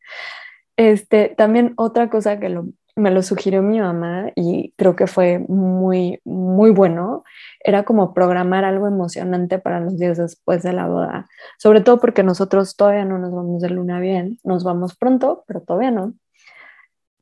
este, 0.76 1.34
también 1.36 1.74
otra 1.76 2.10
cosa 2.10 2.38
que 2.38 2.48
me 2.96 3.10
lo 3.10 3.22
sugirió 3.22 3.62
mi 3.62 3.80
mamá 3.80 4.30
y 4.36 4.72
creo 4.76 4.94
que 4.94 5.06
fue 5.06 5.40
muy, 5.48 6.20
muy 6.24 6.70
bueno, 6.70 7.24
era 7.60 7.84
como 7.84 8.14
programar 8.14 8.64
algo 8.64 8.86
emocionante 8.86 9.58
para 9.58 9.80
los 9.80 9.98
días 9.98 10.18
después 10.18 10.62
de 10.62 10.72
la 10.72 10.86
boda, 10.86 11.26
sobre 11.58 11.80
todo 11.80 11.98
porque 11.98 12.22
nosotros 12.22 12.76
todavía 12.76 13.04
no 13.04 13.18
nos 13.18 13.32
vamos 13.32 13.62
de 13.62 13.70
luna 13.70 13.98
bien, 13.98 14.38
nos 14.44 14.62
vamos 14.62 14.96
pronto, 14.96 15.44
pero 15.46 15.60
todavía 15.60 15.90
no 15.90 16.14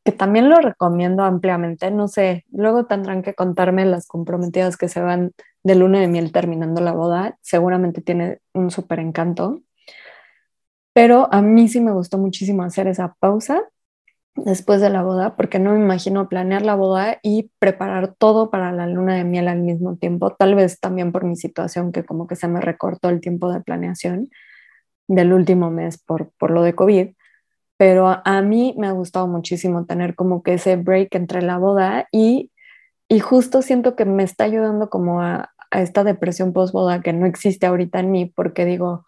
que 0.05 0.12
también 0.12 0.49
lo 0.49 0.57
recomiendo 0.57 1.23
ampliamente. 1.23 1.91
No 1.91 2.09
sé, 2.09 2.45
luego 2.51 2.87
tendrán 2.87 3.23
que 3.23 3.35
contarme 3.35 3.85
las 3.87 4.07
comprometidas 4.07 4.77
que 4.77 4.88
se 4.88 5.01
van 5.01 5.33
de 5.62 5.75
luna 5.77 6.01
de 6.01 6.09
miel 6.09 6.33
terminando 6.33 6.81
la 6.81 6.93
boda. 6.93 7.38
Seguramente 7.41 8.03
tiene 8.03 8.41
un 8.53 8.71
súper 8.71 8.99
encanto. 9.01 9.62
Pero 10.93 11.33
a 11.33 11.41
mí 11.43 11.69
sí 11.69 11.81
me 11.81 11.93
gustó 11.93 12.19
muchísimo 12.19 12.65
hacer 12.65 12.87
esa 12.87 13.15
pausa 13.19 13.62
después 14.35 14.81
de 14.81 14.91
la 14.91 15.03
boda, 15.03 15.37
porque 15.37 15.59
no 15.59 15.73
me 15.73 15.79
imagino 15.79 16.29
planear 16.29 16.62
la 16.62 16.75
boda 16.75 17.19
y 17.23 17.51
preparar 17.59 18.15
todo 18.17 18.51
para 18.51 18.73
la 18.73 18.87
luna 18.87 19.15
de 19.15 19.25
miel 19.25 19.49
al 19.49 19.61
mismo 19.61 19.97
tiempo. 19.97 20.35
Tal 20.35 20.55
vez 20.55 20.81
también 20.81 21.12
por 21.12 21.25
mi 21.25 21.37
situación, 21.37 21.93
que 21.93 22.05
como 22.05 22.27
que 22.27 22.37
se 22.37 22.49
me 22.49 22.61
recortó 22.61 23.09
el 23.11 23.21
tiempo 23.21 23.53
de 23.53 23.61
planeación 23.61 24.31
del 25.09 25.33
último 25.33 25.71
mes 25.71 25.99
por, 26.03 26.33
por 26.38 26.51
lo 26.51 26.62
de 26.62 26.75
COVID 26.75 27.11
pero 27.83 28.23
a, 28.25 28.42
mí 28.42 28.77
me 28.79 28.87
ha 28.87 28.92
gustado 28.92 29.27
muchísimo 29.27 29.87
tener 29.87 30.14
como 30.14 30.45
que 30.45 30.55
ese 30.55 30.77
break 30.77 31.16
entre 31.16 31.42
la 31.42 31.59
boda 31.59 32.07
y, 32.12 32.53
y 33.09 33.18
justo 33.18 33.61
siento 33.61 33.97
que 33.97 34.05
me 34.05 34.23
está 34.23 34.45
ayudando 34.45 34.88
como 34.88 35.21
a, 35.21 35.51
esta 35.73 36.05
depresión 36.05 36.53
post-boda 36.53 37.03
que 37.03 37.12
no 37.12 37.27
existe 37.27 37.66
ahorita 37.66 37.99
en 37.99 38.12
mí 38.12 38.27
porque 38.27 38.64
digo, 38.66 39.05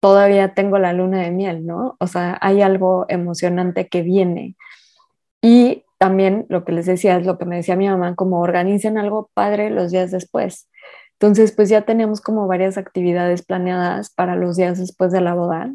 todavía 0.00 0.52
tengo 0.52 0.78
la 0.78 0.92
luna 0.92 1.22
de 1.22 1.30
miel, 1.30 1.64
¿no? 1.64 1.96
O 2.00 2.06
sea, 2.06 2.36
hay 2.42 2.60
algo 2.60 3.06
emocionante 3.08 3.88
que 3.88 4.02
viene. 4.02 4.56
Y 5.40 5.84
también 5.96 6.44
lo 6.50 6.66
que 6.66 6.72
les 6.72 6.84
decía 6.84 7.16
es 7.16 7.24
lo 7.24 7.38
que 7.38 7.46
me 7.46 7.56
decía 7.56 7.76
mi 7.76 7.88
mamá, 7.88 8.14
como 8.14 8.40
organicen 8.40 8.98
algo 8.98 9.30
padre 9.32 9.70
los 9.70 9.90
días 9.90 10.10
después. 10.10 10.68
Entonces, 11.14 11.52
pues 11.52 11.70
ya 11.70 11.86
teníamos 11.86 12.20
como 12.20 12.46
varias 12.46 12.76
actividades 12.76 13.42
planeadas 13.42 14.10
para 14.10 14.36
los 14.36 14.58
días 14.58 14.78
después 14.78 15.12
de 15.12 15.22
la 15.22 15.32
boda. 15.32 15.72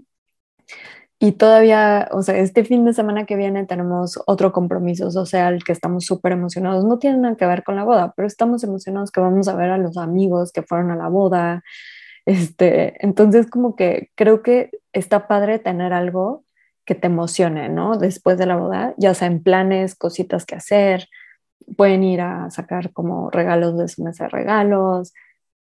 Y 1.19 1.31
todavía, 1.31 2.09
o 2.11 2.21
sea, 2.21 2.37
este 2.37 2.63
fin 2.63 2.85
de 2.85 2.93
semana 2.93 3.25
que 3.25 3.35
viene 3.35 3.65
tenemos 3.65 4.19
otro 4.27 4.51
compromiso 4.51 5.09
social 5.09 5.63
que 5.63 5.71
estamos 5.71 6.05
súper 6.05 6.33
emocionados. 6.33 6.85
No 6.85 6.99
tiene 6.99 7.17
nada 7.17 7.35
que 7.35 7.45
ver 7.47 7.63
con 7.63 7.75
la 7.75 7.83
boda, 7.83 8.13
pero 8.15 8.27
estamos 8.27 8.63
emocionados 8.63 9.11
que 9.11 9.19
vamos 9.19 9.47
a 9.47 9.55
ver 9.55 9.71
a 9.71 9.77
los 9.79 9.97
amigos 9.97 10.51
que 10.51 10.61
fueron 10.61 10.91
a 10.91 10.95
la 10.95 11.09
boda. 11.09 11.63
Este, 12.27 13.03
entonces, 13.05 13.49
como 13.49 13.75
que 13.75 14.11
creo 14.15 14.43
que 14.43 14.69
está 14.93 15.27
padre 15.27 15.59
tener 15.59 15.93
algo 15.93 16.43
que 16.85 16.95
te 16.95 17.07
emocione, 17.07 17.69
¿no? 17.69 17.97
Después 17.97 18.37
de 18.37 18.45
la 18.45 18.57
boda, 18.57 18.93
ya 18.97 19.13
sea 19.13 19.27
en 19.27 19.41
planes, 19.41 19.95
cositas 19.95 20.45
que 20.45 20.55
hacer, 20.55 21.07
pueden 21.75 22.03
ir 22.03 22.21
a 22.21 22.49
sacar 22.51 22.93
como 22.93 23.29
regalos 23.31 23.77
de 23.77 23.87
su 23.87 24.03
mesa 24.03 24.25
de 24.25 24.29
regalos, 24.29 25.13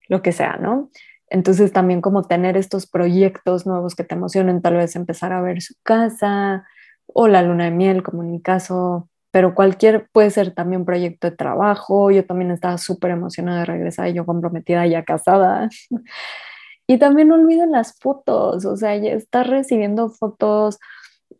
lo 0.10 0.22
que 0.22 0.32
sea, 0.32 0.58
¿no? 0.58 0.90
Entonces 1.30 1.72
también 1.74 2.02
como 2.02 2.24
tener 2.24 2.58
estos 2.58 2.88
proyectos 2.88 3.66
nuevos 3.66 3.96
que 3.96 4.04
te 4.04 4.16
emocionen, 4.16 4.62
tal 4.62 4.76
vez 4.76 4.96
empezar 4.96 5.34
a 5.34 5.42
ver 5.42 5.62
su 5.62 5.76
casa 5.84 6.66
o 7.08 7.28
la 7.28 7.42
luna 7.42 7.66
de 7.66 7.72
miel, 7.72 8.04
como 8.04 8.24
en 8.24 8.32
mi 8.32 8.42
caso, 8.42 9.10
pero 9.32 9.56
cualquier 9.56 10.08
puede 10.12 10.30
ser 10.30 10.54
también 10.54 10.86
proyecto 10.86 11.30
de 11.30 11.36
trabajo. 11.36 12.12
Yo 12.12 12.26
también 12.26 12.52
estaba 12.52 12.78
súper 12.78 13.12
emocionada 13.12 13.60
de 13.60 13.66
regresar, 13.66 14.10
yo 14.14 14.26
comprometida 14.26 14.86
ya 14.86 15.04
casada. 15.04 15.70
y 16.88 16.98
también 17.00 17.30
no 17.30 17.38
las 17.68 17.98
fotos, 18.00 18.66
o 18.66 18.78
sea, 18.78 18.96
ya 18.98 19.12
estar 19.12 19.48
recibiendo 19.48 20.10
fotos, 20.10 20.80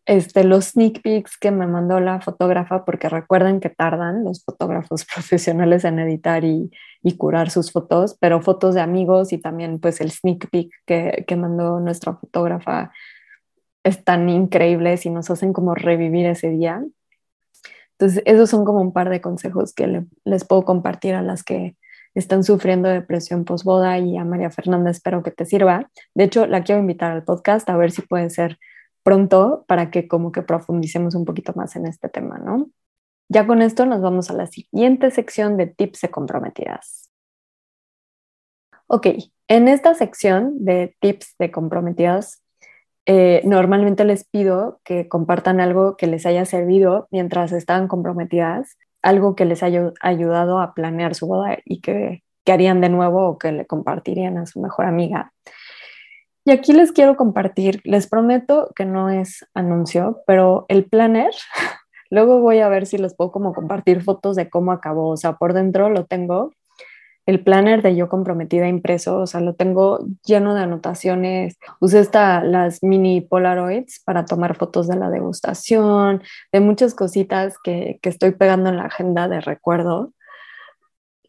este, 0.06 0.44
los 0.44 0.66
sneak 0.66 1.02
peeks 1.02 1.38
que 1.38 1.52
me 1.52 1.68
mandó 1.68 2.00
la 2.00 2.20
fotógrafa, 2.22 2.84
porque 2.86 3.10
recuerden 3.10 3.60
que 3.60 3.70
tardan 3.70 4.24
los 4.24 4.44
fotógrafos 4.44 5.06
profesionales 5.14 5.86
en 5.86 6.00
editar 6.00 6.44
y, 6.44 6.72
curar 7.18 7.50
sus 7.52 7.72
fotos, 7.72 8.18
pero 8.20 8.42
fotos 8.42 8.76
de 8.76 8.82
amigos 8.82 9.34
y 9.34 9.38
también 9.38 9.80
pues 9.80 10.00
el 10.02 10.12
sneak 10.12 10.50
peek 10.50 10.72
que, 10.86 11.26
que 11.28 11.36
mandó 11.36 11.80
nuestra 11.82 12.14
fotógrafa 12.14 12.92
están 13.84 14.30
increíbles 14.30 15.06
y 15.06 15.10
nos 15.10 15.30
hacen 15.30 15.52
como 15.54 15.76
revivir 15.76 16.26
ese 16.26 16.50
día. 16.50 16.84
Entonces, 17.92 18.24
esos 18.26 18.50
son 18.50 18.66
como 18.66 18.82
un 18.82 18.94
par 18.94 19.10
de 19.10 19.22
consejos 19.22 19.74
que 19.74 20.06
les 20.24 20.46
puedo 20.46 20.64
compartir 20.64 21.14
a 21.14 21.22
las 21.22 21.44
que 21.44 21.76
están 22.16 22.44
sufriendo 22.44 22.90
depresión 22.90 23.44
posboda 23.44 23.98
y 24.00 24.18
a 24.18 24.24
María 24.24 24.50
Fernanda 24.50 24.92
espero 24.92 25.24
que 25.24 25.32
te 25.32 25.46
sirva. 25.46 25.90
De 26.14 26.26
hecho, 26.26 26.46
la 26.48 26.64
quiero 26.64 26.82
invitar 26.82 27.12
al 27.12 27.24
podcast 27.24 27.70
a 27.70 27.78
ver 27.78 27.92
si 27.92 28.02
puede 28.02 28.30
ser 28.30 28.58
pronto 29.04 29.66
para 29.68 29.92
que 29.92 30.08
como 30.08 30.32
que 30.32 30.42
profundicemos 30.42 31.16
un 31.16 31.26
poquito 31.26 31.54
más 31.56 31.76
en 31.76 31.86
este 31.86 32.10
tema, 32.10 32.38
¿no? 32.38 32.70
Ya 33.30 33.48
con 33.48 33.62
esto 33.62 33.86
nos 33.86 34.02
vamos 34.02 34.30
a 34.30 34.34
la 34.34 34.48
siguiente 34.48 35.12
sección 35.12 35.58
de 35.58 35.68
tips 35.68 36.02
de 36.02 36.12
comprometidas. 36.12 37.10
Ok, 38.88 39.08
en 39.48 39.68
esta 39.68 39.94
sección 39.96 40.64
de 40.64 40.96
tips 41.00 41.36
de 41.40 41.52
comprometidas, 41.52 42.44
eh, 43.06 43.42
normalmente 43.44 44.06
les 44.06 44.24
pido 44.24 44.80
que 44.84 45.10
compartan 45.10 45.60
algo 45.60 45.98
que 45.98 46.08
les 46.08 46.26
haya 46.26 46.46
servido 46.46 47.08
mientras 47.12 47.52
estaban 47.52 47.88
comprometidas, 47.88 48.78
algo 49.02 49.36
que 49.36 49.46
les 49.46 49.64
haya 49.64 49.92
ayudado 50.02 50.60
a 50.60 50.74
planear 50.74 51.16
su 51.16 51.28
boda 51.28 51.58
y 51.66 51.82
que, 51.82 52.24
que 52.46 52.52
harían 52.52 52.82
de 52.82 52.90
nuevo 52.90 53.28
o 53.28 53.38
que 53.38 53.52
le 53.52 53.66
compartirían 53.66 54.38
a 54.38 54.46
su 54.46 54.62
mejor 54.62 54.86
amiga. 54.86 55.34
Y 56.46 56.52
aquí 56.52 56.74
les 56.74 56.92
quiero 56.92 57.16
compartir, 57.16 57.80
les 57.86 58.08
prometo 58.08 58.72
que 58.76 58.86
no 58.86 59.10
es 59.10 59.46
anuncio, 59.54 60.24
pero 60.28 60.66
el 60.68 60.84
planner, 60.86 61.32
luego 62.10 62.42
voy 62.42 62.60
a 62.60 62.68
ver 62.68 62.86
si 62.86 62.98
les 62.98 63.16
puedo 63.16 63.32
como 63.32 63.54
compartir 63.54 64.04
fotos 64.04 64.36
de 64.36 64.50
cómo 64.50 64.74
acabó, 64.74 65.10
o 65.10 65.18
sea, 65.18 65.34
por 65.38 65.54
dentro 65.54 65.90
lo 65.90 66.06
tengo, 66.06 66.52
el 67.26 67.42
planner 67.42 67.82
de 67.82 67.96
yo 67.96 68.10
comprometida 68.10 68.68
impreso, 68.68 69.20
o 69.20 69.28
sea, 69.28 69.40
lo 69.40 69.56
tengo 69.56 70.06
lleno 70.26 70.54
de 70.54 70.64
anotaciones, 70.64 71.58
usé 71.80 72.02
esta, 72.02 72.44
las 72.44 72.84
mini 72.84 73.22
Polaroids 73.22 74.02
para 74.04 74.26
tomar 74.26 74.58
fotos 74.58 74.90
de 74.90 74.98
la 74.98 75.10
degustación, 75.10 76.22
de 76.52 76.60
muchas 76.60 76.94
cositas 76.94 77.56
que, 77.64 78.00
que 78.02 78.10
estoy 78.10 78.32
pegando 78.32 78.70
en 78.70 78.76
la 78.76 78.86
agenda 78.86 79.30
de 79.30 79.40
recuerdo 79.40 80.12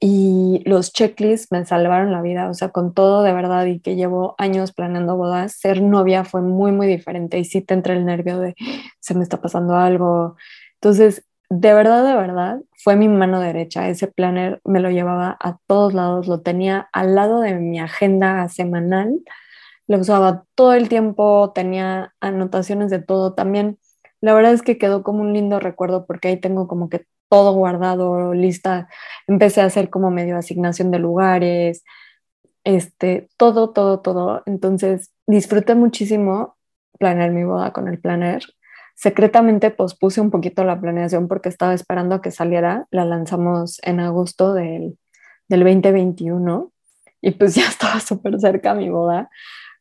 y 0.07 0.63
los 0.67 0.93
checklists 0.93 1.51
me 1.51 1.65
salvaron 1.65 2.13
la 2.13 2.21
vida, 2.21 2.51
o 2.51 2.53
sea, 2.53 2.69
con 2.69 2.93
todo 2.93 3.23
de 3.23 3.33
verdad 3.33 3.65
y 3.65 3.81
que 3.81 3.97
llevo 3.97 4.35
años 4.37 4.75
planeando 4.75 5.17
bodas, 5.17 5.53
ser 5.53 5.81
novia 5.81 6.25
fue 6.25 6.43
muy, 6.43 6.73
muy 6.73 6.87
diferente 6.87 7.39
y 7.39 7.47
sí 7.47 7.63
te 7.63 7.73
entra 7.73 7.95
el 7.95 8.05
nervio 8.05 8.39
de 8.39 8.55
se 9.01 9.15
me 9.15 9.23
está 9.23 9.41
pasando 9.41 9.77
algo. 9.77 10.37
Entonces, 10.75 11.25
de 11.49 11.73
verdad, 11.73 12.05
de 12.05 12.15
verdad, 12.17 12.61
fue 12.77 12.97
mi 12.97 13.09
mano 13.09 13.41
derecha. 13.41 13.89
Ese 13.89 14.07
planner 14.07 14.61
me 14.65 14.81
lo 14.81 14.91
llevaba 14.91 15.39
a 15.41 15.57
todos 15.67 15.95
lados, 15.95 16.29
lo 16.29 16.43
tenía 16.43 16.91
al 16.93 17.15
lado 17.15 17.41
de 17.41 17.55
mi 17.55 17.81
agenda 17.81 18.47
semanal, 18.51 19.23
lo 19.87 19.99
usaba 19.99 20.45
todo 20.55 20.75
el 20.75 20.91
tiempo, 20.91 21.53
tenía 21.55 22.15
anotaciones 22.21 22.91
de 22.91 23.01
todo. 23.01 23.33
También, 23.35 23.79
la 24.21 24.35
verdad 24.35 24.53
es 24.53 24.63
que 24.63 24.77
quedó 24.77 25.03
como 25.03 25.23
un 25.23 25.33
lindo 25.33 25.61
recuerdo 25.61 26.05
porque 26.07 26.29
ahí 26.29 26.37
tengo 26.39 26.69
como 26.69 26.91
que 26.91 27.07
todo 27.35 27.53
guardado, 27.53 28.33
lista, 28.33 28.87
empecé 29.27 29.61
a 29.61 29.65
hacer 29.65 29.91
como 29.91 30.13
medio 30.13 30.37
asignación 30.37 30.93
de 30.93 31.01
lugares, 31.01 31.83
este, 32.63 33.29
todo, 33.37 33.73
todo, 33.73 33.99
todo. 33.99 34.45
Entonces 34.47 35.13
disfruté 35.27 35.75
muchísimo 35.75 36.57
planear 36.97 37.33
mi 37.33 37.43
boda 37.43 37.73
con 37.73 37.89
el 37.89 37.99
planner. 37.99 38.45
Secretamente 38.95 39.73
pospuse 39.73 40.21
un 40.21 40.31
poquito 40.31 40.63
la 40.63 40.81
planeación 40.81 41.27
porque 41.27 41.49
estaba 41.49 41.75
esperando 41.75 42.15
a 42.15 42.23
que 42.23 42.31
saliera. 42.31 42.87
La 42.93 43.05
lanzamos 43.05 43.81
en 43.83 43.99
agosto 43.99 44.55
del, 44.55 44.97
del 45.49 45.65
2021 45.65 46.71
y 47.21 47.33
pues 47.33 47.57
ya 47.57 47.67
estaba 47.69 47.99
súper 47.99 48.39
cerca 48.39 48.75
mi 48.75 48.91
boda, 48.91 49.29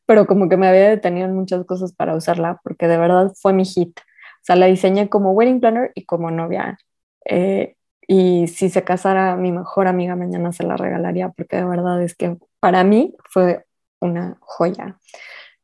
pero 0.07 0.25
como 0.25 0.49
que 0.49 0.57
me 0.57 0.67
había 0.67 0.89
detenido 0.89 1.27
en 1.27 1.35
muchas 1.35 1.63
cosas 1.67 1.93
para 1.93 2.15
usarla 2.15 2.59
porque 2.63 2.87
de 2.87 2.97
verdad 2.97 3.31
fue 3.39 3.53
mi 3.53 3.65
hit. 3.65 3.99
O 3.99 4.45
sea, 4.45 4.55
la 4.55 4.65
diseñé 4.65 5.07
como 5.07 5.33
wedding 5.33 5.59
planner 5.59 5.91
y 5.93 6.05
como 6.05 6.31
novia. 6.31 6.79
Eh, 7.25 7.75
y 8.07 8.47
si 8.47 8.69
se 8.69 8.83
casara 8.83 9.35
mi 9.35 9.51
mejor 9.51 9.87
amiga 9.87 10.15
mañana 10.15 10.51
se 10.51 10.63
la 10.63 10.75
regalaría 10.75 11.29
porque 11.29 11.57
de 11.57 11.65
verdad 11.65 12.01
es 12.01 12.15
que 12.15 12.37
para 12.59 12.83
mí 12.83 13.15
fue 13.29 13.65
una 13.99 14.37
joya. 14.41 14.99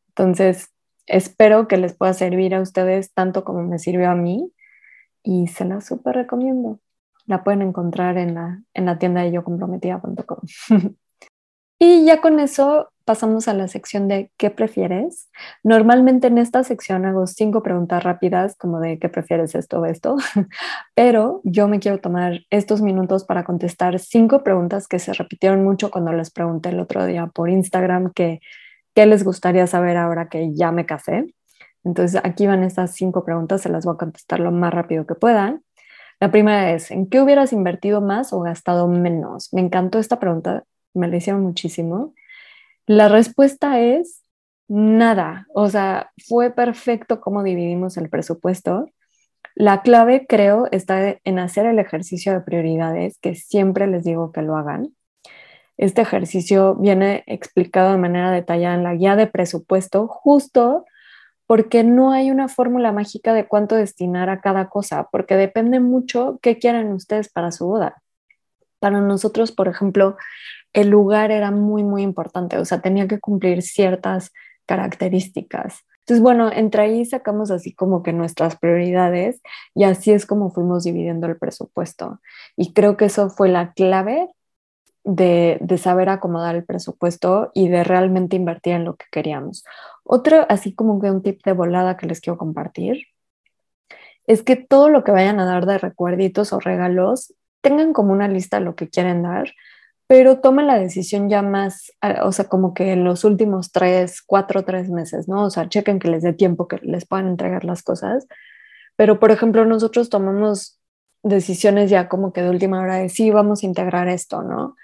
Entonces, 0.09 0.69
espero 1.05 1.67
que 1.67 1.77
les 1.77 1.95
pueda 1.95 2.13
servir 2.13 2.55
a 2.55 2.61
ustedes 2.61 3.13
tanto 3.13 3.43
como 3.43 3.63
me 3.63 3.79
sirvió 3.79 4.09
a 4.09 4.15
mí 4.15 4.51
y 5.23 5.47
se 5.47 5.65
la 5.65 5.81
súper 5.81 6.15
recomiendo. 6.15 6.79
La 7.25 7.43
pueden 7.43 7.61
encontrar 7.61 8.17
en 8.17 8.35
la, 8.35 8.63
en 8.73 8.85
la 8.85 8.97
tienda 8.97 9.21
de 9.21 9.31
yocomprometida.com. 9.31 10.39
y 11.79 12.05
ya 12.05 12.21
con 12.21 12.39
eso 12.39 12.91
pasamos 13.09 13.47
a 13.47 13.55
la 13.55 13.67
sección 13.67 14.07
de 14.07 14.31
¿qué 14.37 14.51
prefieres? 14.51 15.31
Normalmente 15.63 16.27
en 16.27 16.37
esta 16.37 16.63
sección 16.63 17.07
hago 17.07 17.25
cinco 17.25 17.63
preguntas 17.63 18.03
rápidas 18.03 18.55
como 18.55 18.79
de 18.79 18.99
¿qué 18.99 19.09
prefieres 19.09 19.55
esto 19.55 19.79
o 19.79 19.85
esto? 19.87 20.17
Pero 20.93 21.41
yo 21.43 21.67
me 21.67 21.79
quiero 21.79 21.97
tomar 21.97 22.41
estos 22.51 22.83
minutos 22.83 23.23
para 23.23 23.43
contestar 23.43 23.97
cinco 23.97 24.43
preguntas 24.43 24.87
que 24.87 24.99
se 24.99 25.11
repitieron 25.13 25.63
mucho 25.63 25.89
cuando 25.89 26.13
les 26.13 26.29
pregunté 26.29 26.69
el 26.69 26.79
otro 26.79 27.03
día 27.07 27.25
por 27.25 27.49
Instagram 27.49 28.11
que 28.13 28.41
qué 28.93 29.07
les 29.07 29.23
gustaría 29.23 29.65
saber 29.65 29.97
ahora 29.97 30.29
que 30.29 30.53
ya 30.53 30.71
me 30.71 30.85
casé. 30.85 31.33
Entonces 31.83 32.21
aquí 32.23 32.45
van 32.45 32.61
estas 32.61 32.93
cinco 32.93 33.25
preguntas, 33.25 33.61
se 33.61 33.69
las 33.69 33.85
voy 33.85 33.95
a 33.95 33.97
contestar 33.97 34.39
lo 34.39 34.51
más 34.51 34.71
rápido 34.71 35.07
que 35.07 35.15
puedan. 35.15 35.63
La 36.19 36.29
primera 36.29 36.73
es, 36.73 36.91
¿en 36.91 37.09
qué 37.09 37.19
hubieras 37.19 37.53
invertido 37.53 38.01
más 38.01 38.33
o 38.33 38.41
gastado 38.41 38.87
menos? 38.87 39.51
Me 39.51 39.61
encantó 39.61 39.97
esta 39.97 40.19
pregunta, 40.19 40.63
me 40.93 41.07
la 41.07 41.17
hicieron 41.17 41.41
muchísimo. 41.41 42.13
La 42.89 43.07
respuesta 43.07 43.79
es 43.79 44.23
nada. 44.67 45.45
O 45.53 45.69
sea, 45.69 46.11
fue 46.27 46.49
perfecto 46.49 47.21
cómo 47.21 47.43
dividimos 47.43 47.97
el 47.97 48.09
presupuesto. 48.09 48.89
La 49.53 49.83
clave, 49.83 50.25
creo, 50.27 50.67
está 50.71 51.19
en 51.23 51.37
hacer 51.37 51.67
el 51.67 51.77
ejercicio 51.77 52.33
de 52.33 52.41
prioridades, 52.41 53.19
que 53.19 53.35
siempre 53.35 53.85
les 53.85 54.05
digo 54.05 54.31
que 54.31 54.41
lo 54.41 54.57
hagan. 54.57 54.95
Este 55.77 56.01
ejercicio 56.01 56.73
viene 56.77 57.23
explicado 57.27 57.91
de 57.91 57.99
manera 57.99 58.31
detallada 58.31 58.73
en 58.73 58.83
la 58.83 58.95
guía 58.95 59.15
de 59.15 59.27
presupuesto, 59.27 60.07
justo 60.07 60.85
porque 61.45 61.83
no 61.83 62.11
hay 62.11 62.31
una 62.31 62.47
fórmula 62.47 62.91
mágica 62.91 63.35
de 63.35 63.47
cuánto 63.47 63.75
destinar 63.75 64.31
a 64.31 64.41
cada 64.41 64.67
cosa, 64.67 65.09
porque 65.11 65.35
depende 65.35 65.79
mucho 65.79 66.39
qué 66.41 66.57
quieren 66.57 66.91
ustedes 66.91 67.29
para 67.29 67.51
su 67.51 67.67
boda. 67.67 68.01
Para 68.79 68.99
nosotros, 68.99 69.51
por 69.51 69.67
ejemplo, 69.67 70.17
el 70.73 70.89
lugar 70.89 71.31
era 71.31 71.51
muy, 71.51 71.83
muy 71.83 72.03
importante, 72.03 72.57
o 72.57 72.65
sea, 72.65 72.81
tenía 72.81 73.07
que 73.07 73.19
cumplir 73.19 73.61
ciertas 73.61 74.31
características. 74.65 75.85
Entonces, 75.99 76.21
bueno, 76.23 76.51
entre 76.51 76.83
ahí 76.83 77.05
sacamos 77.05 77.51
así 77.51 77.73
como 77.73 78.01
que 78.01 78.13
nuestras 78.13 78.57
prioridades 78.57 79.41
y 79.75 79.83
así 79.83 80.11
es 80.11 80.25
como 80.25 80.51
fuimos 80.51 80.83
dividiendo 80.83 81.27
el 81.27 81.37
presupuesto. 81.37 82.19
Y 82.55 82.73
creo 82.73 82.97
que 82.97 83.05
eso 83.05 83.29
fue 83.29 83.49
la 83.49 83.73
clave 83.73 84.27
de, 85.03 85.57
de, 85.61 85.77
saber 85.77 86.09
acomodar 86.09 86.55
el 86.55 86.65
presupuesto 86.65 87.51
y 87.53 87.67
de 87.67 87.83
realmente 87.83 88.35
invertir 88.35 88.73
en 88.73 88.85
lo 88.85 88.95
que 88.95 89.05
queríamos. 89.11 89.63
Otro, 90.03 90.45
así 90.49 90.73
como 90.73 90.99
que 90.99 91.11
un 91.11 91.21
tip 91.21 91.43
de 91.45 91.53
volada 91.53 91.97
que 91.97 92.07
les 92.07 92.21
quiero 92.21 92.37
compartir, 92.37 93.03
es 94.27 94.43
que 94.43 94.55
todo 94.55 94.89
lo 94.89 95.03
que 95.03 95.11
vayan 95.11 95.39
a 95.39 95.45
dar 95.45 95.65
de 95.65 95.79
recuerditos 95.79 96.53
o 96.53 96.59
regalos, 96.59 97.33
tengan 97.61 97.93
como 97.93 98.13
una 98.13 98.27
lista 98.27 98.59
de 98.59 98.65
lo 98.65 98.75
que 98.75 98.89
quieren 98.89 99.23
dar, 99.23 99.51
pero 100.09 100.39
tomen 100.39 100.65
la 100.65 100.79
decisión 100.79 101.29
ya 101.29 101.43
más, 101.43 101.93
o 102.23 102.31
sea, 102.31 102.45
como 102.45 102.73
que 102.73 102.93
en 102.93 103.03
los 103.03 103.23
últimos 103.23 103.71
tres, 103.71 104.23
cuatro, 104.23 104.65
tres 104.65 104.89
meses, 104.89 105.27
¿no? 105.27 105.43
O 105.43 105.51
sea, 105.51 105.69
chequen 105.69 105.99
que 105.99 106.07
les 106.07 106.23
dé 106.23 106.33
tiempo 106.33 106.67
que 106.67 106.77
les 106.81 107.05
puedan 107.05 107.27
entregar 107.27 107.63
las 107.63 107.83
cosas. 107.83 108.25
Pero, 108.95 109.19
por 109.19 109.29
ejemplo, 109.29 109.65
nosotros 109.65 110.09
tomamos 110.09 110.79
decisiones 111.21 111.91
ya 111.91 112.09
como 112.09 112.33
que 112.33 112.41
de 112.41 112.49
última 112.49 112.81
hora 112.81 112.95
de 112.95 113.09
sí, 113.09 113.29
vamos 113.29 113.61
a 113.61 113.67
integrar 113.67 114.07
esto, 114.07 114.41
¿no? 114.41 114.75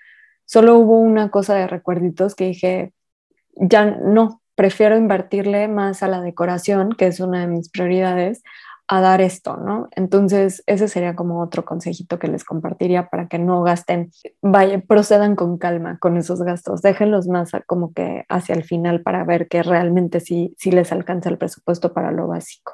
Solo 0.46 0.78
hubo 0.78 1.00
una 1.00 1.32
cosa 1.32 1.56
de 1.56 1.66
recuerditos 1.66 2.36
que 2.36 2.46
dije, 2.46 2.94
ya 3.56 3.86
no, 3.86 4.44
prefiero 4.54 4.96
invertirle 4.96 5.68
más 5.68 6.04
a 6.04 6.08
la 6.08 6.22
decoración, 6.22 6.92
que 6.92 7.08
es 7.08 7.20
una 7.20 7.42
de 7.42 7.48
mis 7.48 7.70
prioridades, 7.70 8.44
a 8.88 9.02
dar 9.02 9.22
esto, 9.22 9.58
¿no? 9.58 9.90
Entonces, 9.92 10.64
ese 10.68 10.88
sería 10.88 11.16
como 11.16 11.42
otro 11.42 11.66
consejito 11.66 12.20
que 12.20 12.28
les 12.28 12.44
compartiría 12.44 13.10
para 13.10 13.28
que 13.28 13.40
no 13.40 13.64
gasten, 13.64 14.12
vaya, 14.42 14.80
procedan 14.80 15.36
con 15.36 15.58
calma 15.58 15.98
con 16.00 16.18
esos 16.18 16.42
gastos, 16.44 16.82
déjenlos 16.82 17.28
más 17.28 17.52
como 17.66 17.94
que 17.94 18.26
hacia 18.30 18.54
el 18.54 18.64
final 18.64 19.02
para 19.02 19.24
ver 19.24 19.48
que 19.48 19.64
realmente 19.64 20.20
sí, 20.20 20.56
sí 20.58 20.72
les 20.72 20.92
alcanza 20.92 21.30
el 21.30 21.38
presupuesto 21.38 21.94
para 21.94 22.12
lo 22.12 22.28
básico. 22.28 22.74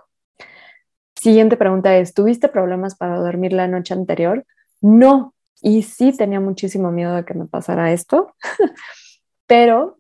Siguiente 1.16 1.56
pregunta 1.56 1.96
es, 1.96 2.14
¿tuviste 2.14 2.50
problemas 2.50 2.96
para 2.96 3.18
dormir 3.20 3.54
la 3.54 3.68
noche 3.68 3.94
anterior? 3.94 4.46
No, 4.82 5.34
y 5.62 5.84
sí 5.84 6.12
tenía 6.18 6.40
muchísimo 6.40 6.92
miedo 6.92 7.16
de 7.16 7.24
que 7.24 7.36
me 7.36 7.46
pasara 7.46 7.94
esto, 7.94 8.34
pero 9.48 10.00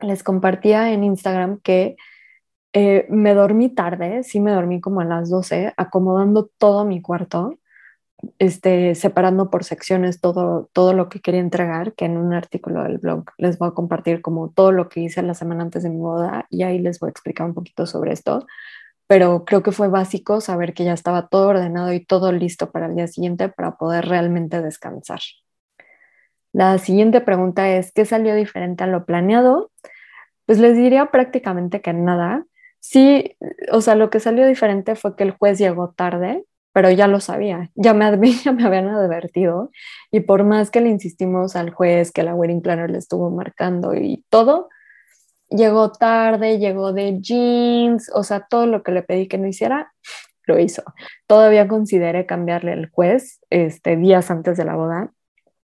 les 0.00 0.22
compartía 0.22 0.90
en 0.92 1.04
Instagram 1.04 1.60
que 1.60 1.96
eh, 2.74 3.06
me 3.08 3.34
dormí 3.34 3.70
tarde, 3.70 4.22
sí 4.24 4.40
me 4.40 4.52
dormí 4.52 4.80
como 4.80 5.00
a 5.00 5.04
las 5.04 5.30
12, 5.30 5.72
acomodando 5.76 6.50
todo 6.58 6.84
mi 6.84 7.00
cuarto, 7.00 7.58
este, 8.38 8.94
separando 8.94 9.50
por 9.50 9.64
secciones 9.64 10.20
todo, 10.20 10.70
todo 10.72 10.92
lo 10.92 11.08
que 11.08 11.20
quería 11.20 11.40
entregar, 11.40 11.94
que 11.94 12.04
en 12.06 12.18
un 12.18 12.34
artículo 12.34 12.82
del 12.82 12.98
blog 12.98 13.24
les 13.38 13.58
voy 13.58 13.68
a 13.68 13.72
compartir 13.72 14.22
como 14.22 14.50
todo 14.50 14.72
lo 14.72 14.88
que 14.88 15.00
hice 15.00 15.22
la 15.22 15.34
semana 15.34 15.62
antes 15.62 15.82
de 15.82 15.90
mi 15.90 15.98
boda 15.98 16.46
y 16.50 16.62
ahí 16.62 16.78
les 16.78 17.00
voy 17.00 17.08
a 17.08 17.10
explicar 17.10 17.46
un 17.46 17.54
poquito 17.54 17.86
sobre 17.86 18.12
esto 18.12 18.46
pero 19.06 19.44
creo 19.44 19.62
que 19.62 19.72
fue 19.72 19.88
básico 19.88 20.40
saber 20.40 20.74
que 20.74 20.84
ya 20.84 20.92
estaba 20.92 21.28
todo 21.28 21.48
ordenado 21.48 21.92
y 21.92 22.04
todo 22.04 22.32
listo 22.32 22.70
para 22.70 22.86
el 22.86 22.96
día 22.96 23.06
siguiente 23.06 23.48
para 23.48 23.76
poder 23.76 24.06
realmente 24.06 24.62
descansar. 24.62 25.20
La 26.52 26.78
siguiente 26.78 27.20
pregunta 27.20 27.68
es, 27.68 27.92
¿qué 27.92 28.04
salió 28.04 28.34
diferente 28.34 28.84
a 28.84 28.86
lo 28.86 29.04
planeado? 29.04 29.70
Pues 30.46 30.58
les 30.58 30.76
diría 30.76 31.10
prácticamente 31.10 31.80
que 31.80 31.92
nada. 31.92 32.46
Sí, 32.86 33.34
o 33.72 33.80
sea, 33.80 33.94
lo 33.94 34.10
que 34.10 34.20
salió 34.20 34.46
diferente 34.46 34.94
fue 34.94 35.16
que 35.16 35.24
el 35.24 35.30
juez 35.30 35.58
llegó 35.58 35.92
tarde, 35.92 36.44
pero 36.74 36.90
ya 36.90 37.08
lo 37.08 37.18
sabía, 37.18 37.70
ya 37.74 37.94
me, 37.94 38.04
ya 38.44 38.52
me 38.52 38.64
habían 38.64 38.88
advertido 38.88 39.70
y 40.10 40.20
por 40.20 40.44
más 40.44 40.70
que 40.70 40.82
le 40.82 40.90
insistimos 40.90 41.56
al 41.56 41.70
juez 41.70 42.12
que 42.12 42.22
la 42.22 42.34
wedding 42.34 42.60
planner 42.60 42.90
le 42.90 42.98
estuvo 42.98 43.30
marcando 43.30 43.94
y 43.94 44.22
todo, 44.28 44.68
llegó 45.48 45.92
tarde, 45.92 46.58
llegó 46.58 46.92
de 46.92 47.20
jeans, 47.22 48.10
o 48.14 48.22
sea, 48.22 48.46
todo 48.50 48.66
lo 48.66 48.82
que 48.82 48.92
le 48.92 49.02
pedí 49.02 49.28
que 49.28 49.38
no 49.38 49.48
hiciera, 49.48 49.94
lo 50.46 50.58
hizo. 50.58 50.82
Todavía 51.26 51.68
consideré 51.68 52.26
cambiarle 52.26 52.74
el 52.74 52.90
juez 52.90 53.40
este, 53.48 53.96
días 53.96 54.30
antes 54.30 54.58
de 54.58 54.64
la 54.66 54.76
boda. 54.76 55.10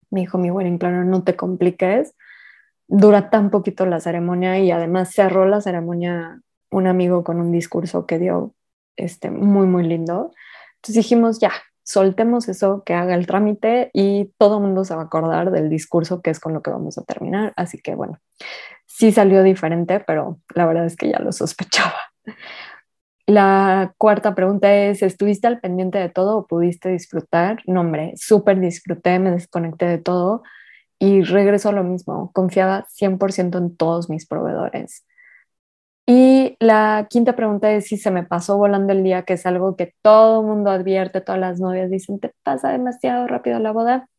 Me 0.10 0.22
dijo, 0.22 0.38
mi 0.38 0.52
wedding 0.52 0.80
planner, 0.80 1.06
no 1.06 1.24
te 1.26 1.36
compliques, 1.36 2.16
dura 2.88 3.30
tan 3.30 3.50
poquito 3.52 3.86
la 3.86 4.00
ceremonia 4.00 4.58
y 4.60 4.72
además 4.72 5.12
cerró 5.12 5.46
la 5.46 5.60
ceremonia 5.60 6.42
un 6.72 6.88
amigo 6.88 7.24
con 7.24 7.40
un 7.40 7.52
discurso 7.52 8.06
que 8.06 8.20
dio 8.20 8.54
este, 8.96 9.32
muy, 9.32 9.68
muy 9.68 9.84
lindo. 9.84 10.32
Entonces 10.76 11.04
dijimos, 11.04 11.40
ya, 11.40 11.52
soltemos 11.84 12.48
eso, 12.50 12.84
que 12.86 12.94
haga 12.94 13.16
el 13.16 13.26
trámite 13.26 13.90
y 13.94 14.32
todo 14.38 14.58
el 14.58 14.64
mundo 14.64 14.86
se 14.86 14.96
va 14.96 15.02
a 15.02 15.06
acordar 15.06 15.52
del 15.52 15.70
discurso 15.70 16.22
que 16.22 16.30
es 16.30 16.40
con 16.40 16.54
lo 16.54 16.62
que 16.62 16.70
vamos 16.70 16.98
a 16.98 17.04
terminar. 17.04 17.54
Así 17.56 17.80
que 17.80 17.96
bueno, 17.96 18.20
sí 18.86 19.12
salió 19.12 19.44
diferente, 19.44 20.00
pero 20.00 20.40
la 20.54 20.66
verdad 20.66 20.86
es 20.86 20.96
que 20.96 21.10
ya 21.10 21.20
lo 21.20 21.32
sospechaba. 21.32 21.96
La 23.26 23.94
cuarta 24.00 24.34
pregunta 24.34 24.74
es, 24.74 25.04
¿estuviste 25.04 25.46
al 25.46 25.60
pendiente 25.60 26.00
de 26.00 26.10
todo 26.10 26.36
o 26.36 26.48
pudiste 26.48 26.90
disfrutar? 26.90 27.60
No, 27.68 27.82
hombre, 27.82 28.14
súper 28.16 28.60
disfruté, 28.60 29.20
me 29.20 29.30
desconecté 29.30 29.86
de 29.86 30.00
todo 30.00 30.42
y 30.98 31.22
regreso 31.22 31.70
a 31.70 31.72
lo 31.74 31.84
mismo. 31.84 32.32
Confiaba 32.34 32.88
100% 32.90 33.60
en 33.60 33.78
todos 33.78 34.10
mis 34.10 34.26
proveedores. 34.26 35.06
Y 36.12 36.58
la 36.60 37.06
quinta 37.08 37.36
pregunta 37.36 37.72
es 37.72 37.86
si 37.86 37.96
se 37.98 38.10
me 38.10 38.24
pasó 38.24 38.58
volando 38.58 38.94
el 38.94 39.04
día, 39.04 39.26
que 39.26 39.34
es 39.34 39.46
algo 39.46 39.76
que 39.76 39.94
todo 40.02 40.42
el 40.42 40.48
mundo 40.48 40.72
advierte, 40.72 41.22
todas 41.22 41.40
las 41.40 41.60
novias 41.60 41.92
dicen, 41.92 42.20
te 42.20 42.34
pasa 42.42 42.72
demasiado 42.72 43.28
rápido 43.28 43.60
la 43.60 43.72
boda. 43.72 44.10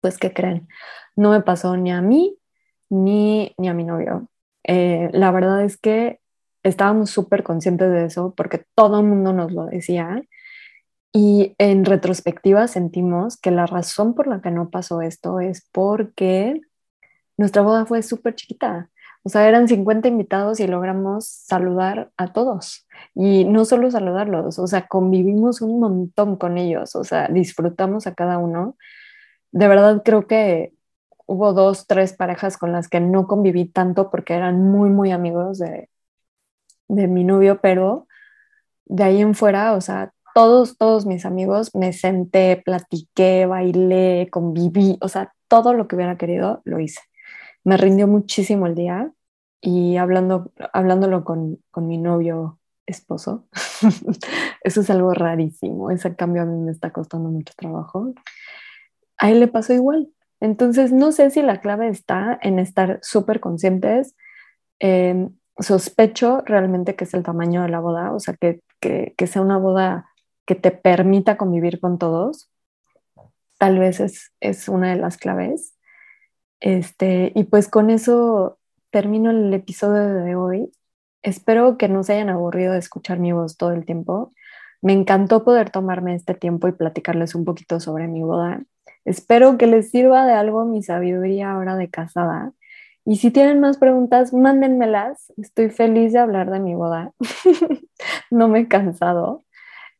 Pues, 0.00 0.18
¿qué 0.18 0.32
creen? 0.32 0.66
No 1.14 1.30
me 1.30 1.40
pasó 1.40 1.76
ni 1.76 1.92
a 1.92 2.02
mí 2.02 2.36
ni, 2.90 3.54
ni 3.56 3.68
a 3.68 3.72
mi 3.72 3.84
novio. 3.84 4.26
Eh, 4.64 5.10
la 5.12 5.30
verdad 5.30 5.62
es 5.62 5.76
que 5.76 6.18
estábamos 6.64 7.10
súper 7.10 7.44
conscientes 7.44 7.88
de 7.88 8.06
eso 8.06 8.34
porque 8.36 8.64
todo 8.74 8.98
el 8.98 9.06
mundo 9.06 9.32
nos 9.32 9.52
lo 9.52 9.66
decía. 9.66 10.24
Y 11.12 11.54
en 11.58 11.84
retrospectiva 11.84 12.66
sentimos 12.66 13.36
que 13.36 13.52
la 13.52 13.66
razón 13.66 14.16
por 14.16 14.26
la 14.26 14.40
que 14.40 14.50
no 14.50 14.70
pasó 14.70 15.02
esto 15.02 15.38
es 15.38 15.68
porque 15.70 16.60
nuestra 17.36 17.62
boda 17.62 17.86
fue 17.86 18.02
súper 18.02 18.34
chiquita. 18.34 18.90
O 19.24 19.28
sea, 19.30 19.48
eran 19.48 19.68
50 19.68 20.08
invitados 20.08 20.60
y 20.60 20.66
logramos 20.66 21.26
saludar 21.26 22.10
a 22.16 22.32
todos. 22.32 22.86
Y 23.14 23.44
no 23.44 23.64
solo 23.64 23.90
saludarlos, 23.90 24.58
o 24.58 24.66
sea, 24.66 24.86
convivimos 24.88 25.60
un 25.60 25.80
montón 25.80 26.36
con 26.36 26.58
ellos, 26.58 26.96
o 26.96 27.04
sea, 27.04 27.28
disfrutamos 27.28 28.06
a 28.06 28.14
cada 28.14 28.38
uno. 28.38 28.76
De 29.52 29.68
verdad 29.68 30.02
creo 30.04 30.26
que 30.26 30.72
hubo 31.26 31.52
dos, 31.52 31.86
tres 31.86 32.14
parejas 32.14 32.56
con 32.56 32.72
las 32.72 32.88
que 32.88 33.00
no 33.00 33.26
conviví 33.26 33.66
tanto 33.66 34.10
porque 34.10 34.34
eran 34.34 34.62
muy, 34.62 34.90
muy 34.90 35.10
amigos 35.12 35.58
de, 35.58 35.90
de 36.88 37.08
mi 37.08 37.24
novio, 37.24 37.60
pero 37.60 38.08
de 38.86 39.04
ahí 39.04 39.20
en 39.20 39.34
fuera, 39.34 39.74
o 39.74 39.80
sea, 39.80 40.12
todos, 40.34 40.78
todos 40.78 41.06
mis 41.06 41.24
amigos 41.26 41.74
me 41.74 41.92
senté, 41.92 42.62
platiqué, 42.64 43.46
bailé, 43.46 44.28
conviví, 44.30 44.98
o 45.00 45.08
sea, 45.08 45.34
todo 45.48 45.74
lo 45.74 45.88
que 45.88 45.96
hubiera 45.96 46.16
querido 46.16 46.62
lo 46.64 46.80
hice. 46.80 47.00
Me 47.68 47.76
rindió 47.76 48.08
muchísimo 48.08 48.66
el 48.66 48.74
día 48.74 49.12
y 49.60 49.98
hablando, 49.98 50.52
hablándolo 50.72 51.22
con, 51.22 51.58
mi 51.76 51.98
novio 51.98 52.58
esposo, 52.86 53.46
eso 54.64 54.80
es 54.80 54.88
algo 54.88 55.12
rarísimo, 55.12 55.90
ese 55.90 56.16
cambio 56.16 56.40
a 56.40 56.46
mí 56.46 56.58
me 56.58 56.72
está 56.72 56.94
costando 56.94 57.28
mucho 57.28 57.52
trabajo. 57.54 58.14
A 59.18 59.30
él 59.30 59.40
le 59.40 59.48
pasó 59.48 59.74
igual. 59.74 60.08
Entonces, 60.40 60.92
no 60.92 61.12
sé 61.12 61.28
si 61.28 61.42
la 61.42 61.60
clave 61.60 61.88
está 61.88 62.38
en 62.40 62.58
estar 62.58 63.00
súper 63.02 63.38
conscientes. 63.38 64.16
Em, 64.78 65.36
sospecho 65.58 66.40
realmente 66.46 66.96
que 66.96 67.04
es 67.04 67.12
el 67.12 67.22
tamaño 67.22 67.60
de 67.60 67.68
la 67.68 67.80
boda, 67.80 68.14
o 68.14 68.18
sea, 68.18 68.32
que, 68.32 68.62
que, 68.80 69.26
sea 69.26 69.42
una 69.42 69.58
boda 69.58 70.08
que 70.46 70.54
te 70.54 70.70
permita 70.70 71.36
convivir 71.36 71.80
con 71.80 71.98
todos. 71.98 72.50
Tal 73.58 73.78
vez 73.78 74.00
es, 74.00 74.32
es 74.40 74.70
una 74.70 74.88
de 74.88 74.96
las 74.96 75.18
claves. 75.18 75.77
Este, 76.60 77.32
y 77.34 77.44
pues 77.44 77.68
con 77.68 77.90
eso 77.90 78.58
termino 78.90 79.30
el 79.30 79.52
episodio 79.54 80.24
de 80.24 80.34
hoy. 80.36 80.72
Espero 81.22 81.78
que 81.78 81.88
no 81.88 82.02
se 82.04 82.14
hayan 82.14 82.30
aburrido 82.30 82.72
de 82.72 82.78
escuchar 82.78 83.18
mi 83.18 83.32
voz 83.32 83.56
todo 83.56 83.72
el 83.72 83.84
tiempo. 83.84 84.32
Me 84.82 84.92
encantó 84.92 85.44
poder 85.44 85.70
tomarme 85.70 86.14
este 86.14 86.34
tiempo 86.34 86.68
y 86.68 86.72
platicarles 86.72 87.34
un 87.34 87.44
poquito 87.44 87.80
sobre 87.80 88.08
mi 88.08 88.22
boda. 88.22 88.62
Espero 89.04 89.58
que 89.58 89.66
les 89.66 89.90
sirva 89.90 90.26
de 90.26 90.32
algo 90.32 90.64
mi 90.64 90.82
sabiduría 90.82 91.52
ahora 91.52 91.76
de 91.76 91.90
casada. 91.90 92.52
Y 93.04 93.16
si 93.16 93.30
tienen 93.30 93.60
más 93.60 93.78
preguntas, 93.78 94.32
mándenmelas. 94.34 95.32
Estoy 95.38 95.70
feliz 95.70 96.12
de 96.12 96.18
hablar 96.20 96.50
de 96.50 96.60
mi 96.60 96.74
boda. 96.74 97.12
no 98.30 98.48
me 98.48 98.60
he 98.60 98.68
cansado. 98.68 99.44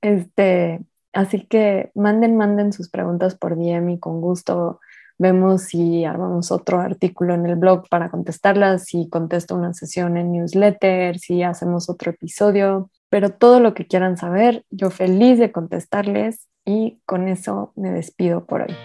Este, 0.02 0.80
así 1.12 1.46
que 1.46 1.90
manden, 1.94 2.36
manden 2.36 2.72
sus 2.72 2.90
preguntas 2.90 3.34
por 3.34 3.56
DM 3.56 3.90
y 3.94 3.98
con 3.98 4.20
gusto 4.20 4.80
vemos 5.18 5.62
si 5.62 6.04
armamos 6.04 6.50
otro 6.52 6.80
artículo 6.80 7.34
en 7.34 7.46
el 7.46 7.56
blog 7.56 7.88
para 7.88 8.08
contestarlas, 8.08 8.84
si 8.84 9.08
contesto 9.08 9.54
una 9.54 9.74
sesión 9.74 10.16
en 10.16 10.32
newsletter, 10.32 11.18
si 11.18 11.42
hacemos 11.42 11.90
otro 11.90 12.12
episodio, 12.12 12.90
pero 13.10 13.30
todo 13.30 13.60
lo 13.60 13.74
que 13.74 13.86
quieran 13.86 14.16
saber, 14.16 14.64
yo 14.70 14.90
feliz 14.90 15.38
de 15.38 15.52
contestarles 15.52 16.46
y 16.64 17.00
con 17.04 17.28
eso 17.28 17.72
me 17.76 17.90
despido 17.90 18.44
por 18.44 18.62
hoy. 18.62 18.76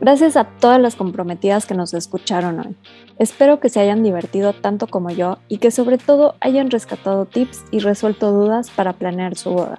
Gracias 0.00 0.36
a 0.36 0.44
todas 0.44 0.80
las 0.80 0.94
comprometidas 0.94 1.66
que 1.66 1.74
nos 1.74 1.92
escucharon 1.92 2.60
hoy. 2.60 2.76
Espero 3.18 3.58
que 3.58 3.68
se 3.68 3.80
hayan 3.80 4.04
divertido 4.04 4.52
tanto 4.52 4.86
como 4.86 5.10
yo 5.10 5.38
y 5.48 5.58
que 5.58 5.72
sobre 5.72 5.98
todo 5.98 6.36
hayan 6.40 6.70
rescatado 6.70 7.26
tips 7.26 7.64
y 7.72 7.80
resuelto 7.80 8.30
dudas 8.30 8.70
para 8.70 8.92
planear 8.92 9.34
su 9.34 9.50
boda. 9.50 9.78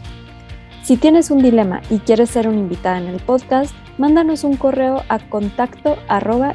Si 0.83 0.97
tienes 0.97 1.29
un 1.29 1.43
dilema 1.43 1.81
y 1.91 1.99
quieres 1.99 2.31
ser 2.31 2.47
una 2.47 2.57
invitada 2.57 2.97
en 2.97 3.07
el 3.07 3.19
podcast, 3.19 3.73
mándanos 3.99 4.43
un 4.43 4.57
correo 4.57 5.03
a 5.09 5.19
contacto 5.19 5.97
arroba 6.07 6.53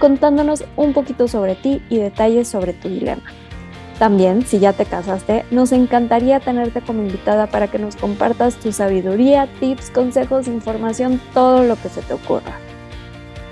contándonos 0.00 0.64
un 0.76 0.92
poquito 0.92 1.28
sobre 1.28 1.54
ti 1.54 1.80
y 1.88 1.98
detalles 1.98 2.48
sobre 2.48 2.72
tu 2.72 2.88
dilema. 2.88 3.22
También, 4.00 4.46
si 4.46 4.58
ya 4.58 4.72
te 4.72 4.84
casaste, 4.84 5.44
nos 5.50 5.72
encantaría 5.72 6.40
tenerte 6.40 6.80
como 6.80 7.02
invitada 7.02 7.48
para 7.48 7.68
que 7.68 7.78
nos 7.78 7.96
compartas 7.96 8.56
tu 8.56 8.72
sabiduría, 8.72 9.48
tips, 9.58 9.90
consejos, 9.90 10.46
información, 10.46 11.20
todo 11.34 11.64
lo 11.64 11.76
que 11.76 11.88
se 11.88 12.02
te 12.02 12.14
ocurra. 12.14 12.58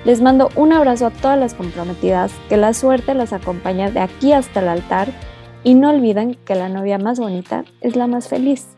Les 0.05 0.21
mando 0.21 0.51
un 0.55 0.73
abrazo 0.73 1.07
a 1.07 1.11
todas 1.11 1.39
las 1.39 1.55
comprometidas, 1.55 2.33
que 2.49 2.57
la 2.57 2.75
suerte 2.75 3.15
las 3.15 3.33
acompañe 3.33 3.91
de 3.91 4.01
aquí 4.01 4.33
hasta 4.33 4.61
el 4.61 4.69
altar 4.69 5.09
y 5.67 5.75
no 5.75 5.91
olviden 5.91 6.37
que 6.45 6.55
la 6.55 6.69
novia 6.69 6.97
más 6.97 7.19
bonita 7.19 7.65
es 7.81 7.97
la 7.97 8.07
más 8.07 8.29
feliz. 8.29 8.69